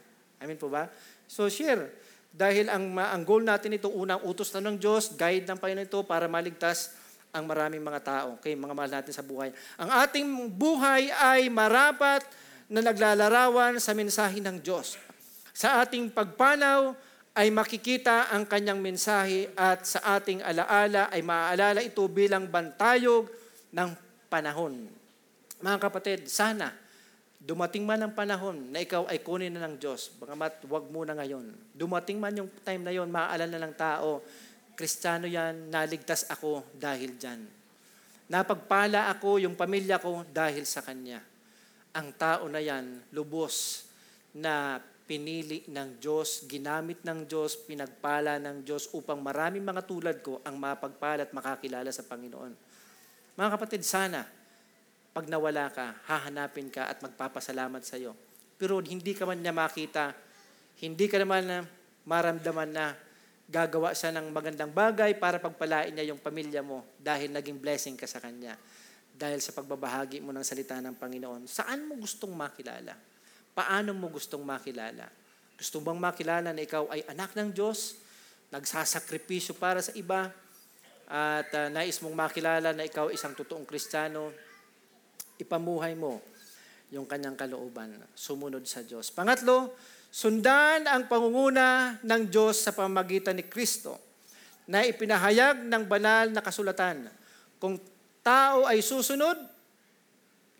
[0.43, 0.87] Amen po ba?
[1.27, 2.12] So, share.
[2.33, 6.01] Dahil ang, ang goal natin ito, unang utos na ng Diyos, guide ng Panginoon ito
[6.01, 6.97] para maligtas
[7.29, 8.27] ang maraming mga tao.
[8.41, 9.53] Okay, mga mahal natin sa buhay.
[9.77, 12.25] Ang ating buhay ay marapat
[12.65, 14.97] na naglalarawan sa mensahe ng Diyos.
[15.53, 16.97] Sa ating pagpanaw
[17.37, 23.29] ay makikita ang kanyang mensahe at sa ating alaala ay maaalala ito bilang bantayog
[23.69, 23.89] ng
[24.25, 24.89] panahon.
[25.61, 26.82] Mga kapatid, sana
[27.43, 31.75] dumating man ang panahon na ikaw ay kunin na ng Diyos, bagamat wag muna ngayon.
[31.75, 34.23] Dumating man yung time na yon, maaalala ng tao,
[34.73, 37.43] Kristiyano yan, naligtas ako dahil dyan.
[38.31, 41.19] Napagpala ako, yung pamilya ko, dahil sa Kanya.
[41.93, 43.85] Ang tao na yan, lubos
[44.33, 50.39] na pinili ng Diyos, ginamit ng Diyos, pinagpala ng Diyos upang maraming mga tulad ko
[50.47, 52.55] ang mapagpala at makakilala sa Panginoon.
[53.35, 54.23] Mga kapatid, sana,
[55.13, 58.17] pag nawala ka, hahanapin ka at magpapasalamat sa iyo.
[58.57, 60.09] Pero hindi ka man niya makita,
[60.81, 61.57] hindi ka naman na
[62.09, 62.97] maramdaman na
[63.45, 68.09] gagawa siya ng magandang bagay para pagpalain niya yung pamilya mo dahil naging blessing ka
[68.09, 68.57] sa Kanya.
[69.13, 71.45] Dahil sa pagbabahagi mo ng salita ng Panginoon.
[71.45, 72.97] Saan mo gustong makilala?
[73.53, 75.05] Paano mo gustong makilala?
[75.53, 78.01] Gusto bang makilala na ikaw ay anak ng Diyos,
[78.49, 80.33] nagsasakripisyo para sa iba,
[81.05, 84.33] at uh, nais mong makilala na ikaw isang totoong Kristiyano,
[85.41, 86.21] ipamuhay mo
[86.93, 89.09] yung kanyang kalooban, sumunod sa Diyos.
[89.09, 89.73] Pangatlo,
[90.13, 93.97] sundan ang pangunguna ng Diyos sa pamagitan ni Kristo
[94.69, 97.09] na ipinahayag ng banal na kasulatan.
[97.57, 97.81] Kung
[98.21, 99.35] tao ay susunod,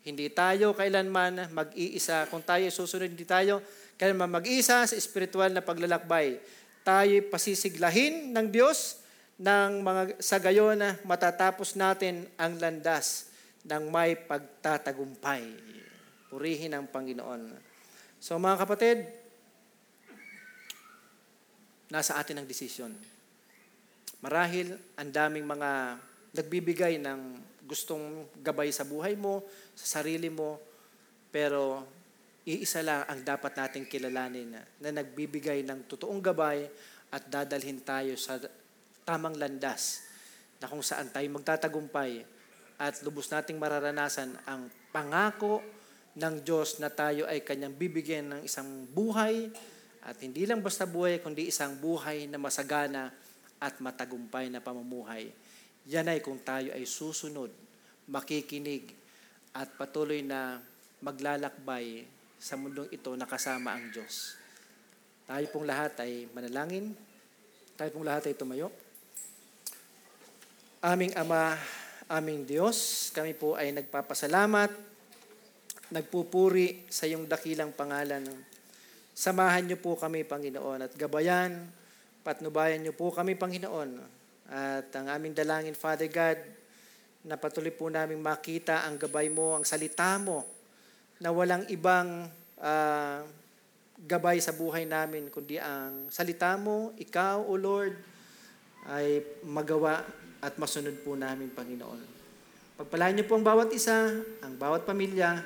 [0.04, 2.26] hindi tayo kailanman mag-iisa.
[2.28, 3.62] Kung tayo ay susunod, hindi tayo
[3.96, 6.42] kailanman mag-iisa sa espiritual na paglalakbay.
[6.84, 9.00] Tayo pasisiglahin ng Diyos
[9.38, 13.33] ng mga sa gayon matatapos natin ang landas
[13.64, 15.44] ng may pagtatagumpay.
[16.28, 17.56] Purihin ang Panginoon.
[18.20, 19.08] So mga kapatid,
[21.88, 22.92] nasa atin ang desisyon.
[24.24, 26.00] Marahil ang daming mga
[26.34, 27.20] nagbibigay ng
[27.64, 30.60] gustong gabay sa buhay mo, sa sarili mo,
[31.32, 31.84] pero
[32.44, 36.68] iisa lang ang dapat nating kilalanin na, na nagbibigay ng totoong gabay
[37.08, 38.36] at dadalhin tayo sa
[39.04, 40.04] tamang landas
[40.60, 42.33] na kung saan tayo magtatagumpay
[42.78, 45.62] at lubos nating mararanasan ang pangako
[46.14, 49.50] ng Diyos na tayo ay kanyang bibigyan ng isang buhay
[50.04, 53.08] at hindi lang basta buhay, kundi isang buhay na masagana
[53.56, 55.32] at matagumpay na pamumuhay.
[55.88, 57.48] Yan ay kung tayo ay susunod,
[58.04, 58.92] makikinig,
[59.54, 60.60] at patuloy na
[61.00, 62.04] maglalakbay
[62.36, 64.36] sa mundong ito na kasama ang Diyos.
[65.24, 66.92] Tayo pong lahat ay manalangin.
[67.80, 68.68] Tayo pong lahat ay tumayo.
[70.84, 71.56] Aming Ama,
[72.08, 74.70] aming Diyos, kami po ay nagpapasalamat,
[75.92, 78.24] nagpupuri sa iyong dakilang pangalan.
[79.14, 81.64] Samahan niyo po kami, Panginoon, at gabayan,
[82.26, 83.90] patnubayan niyo po kami, Panginoon.
[84.50, 86.38] At ang aming dalangin, Father God,
[87.24, 90.44] na patuloy po namin makita ang gabay mo, ang salita mo,
[91.22, 92.28] na walang ibang
[92.60, 93.18] uh,
[94.04, 97.96] gabay sa buhay namin, kundi ang salita mo, ikaw, O Lord,
[98.90, 100.04] ay magawa
[100.44, 102.04] at masunod po namin, Panginoon.
[102.76, 104.12] Pagpalaan niyo po ang bawat isa,
[104.44, 105.40] ang bawat pamilya,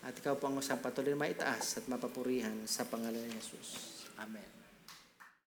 [0.00, 4.08] at ikaw po ang usang patuloy na maitaas at mapapurihan sa pangalan ni Jesus.
[4.16, 4.59] Amen.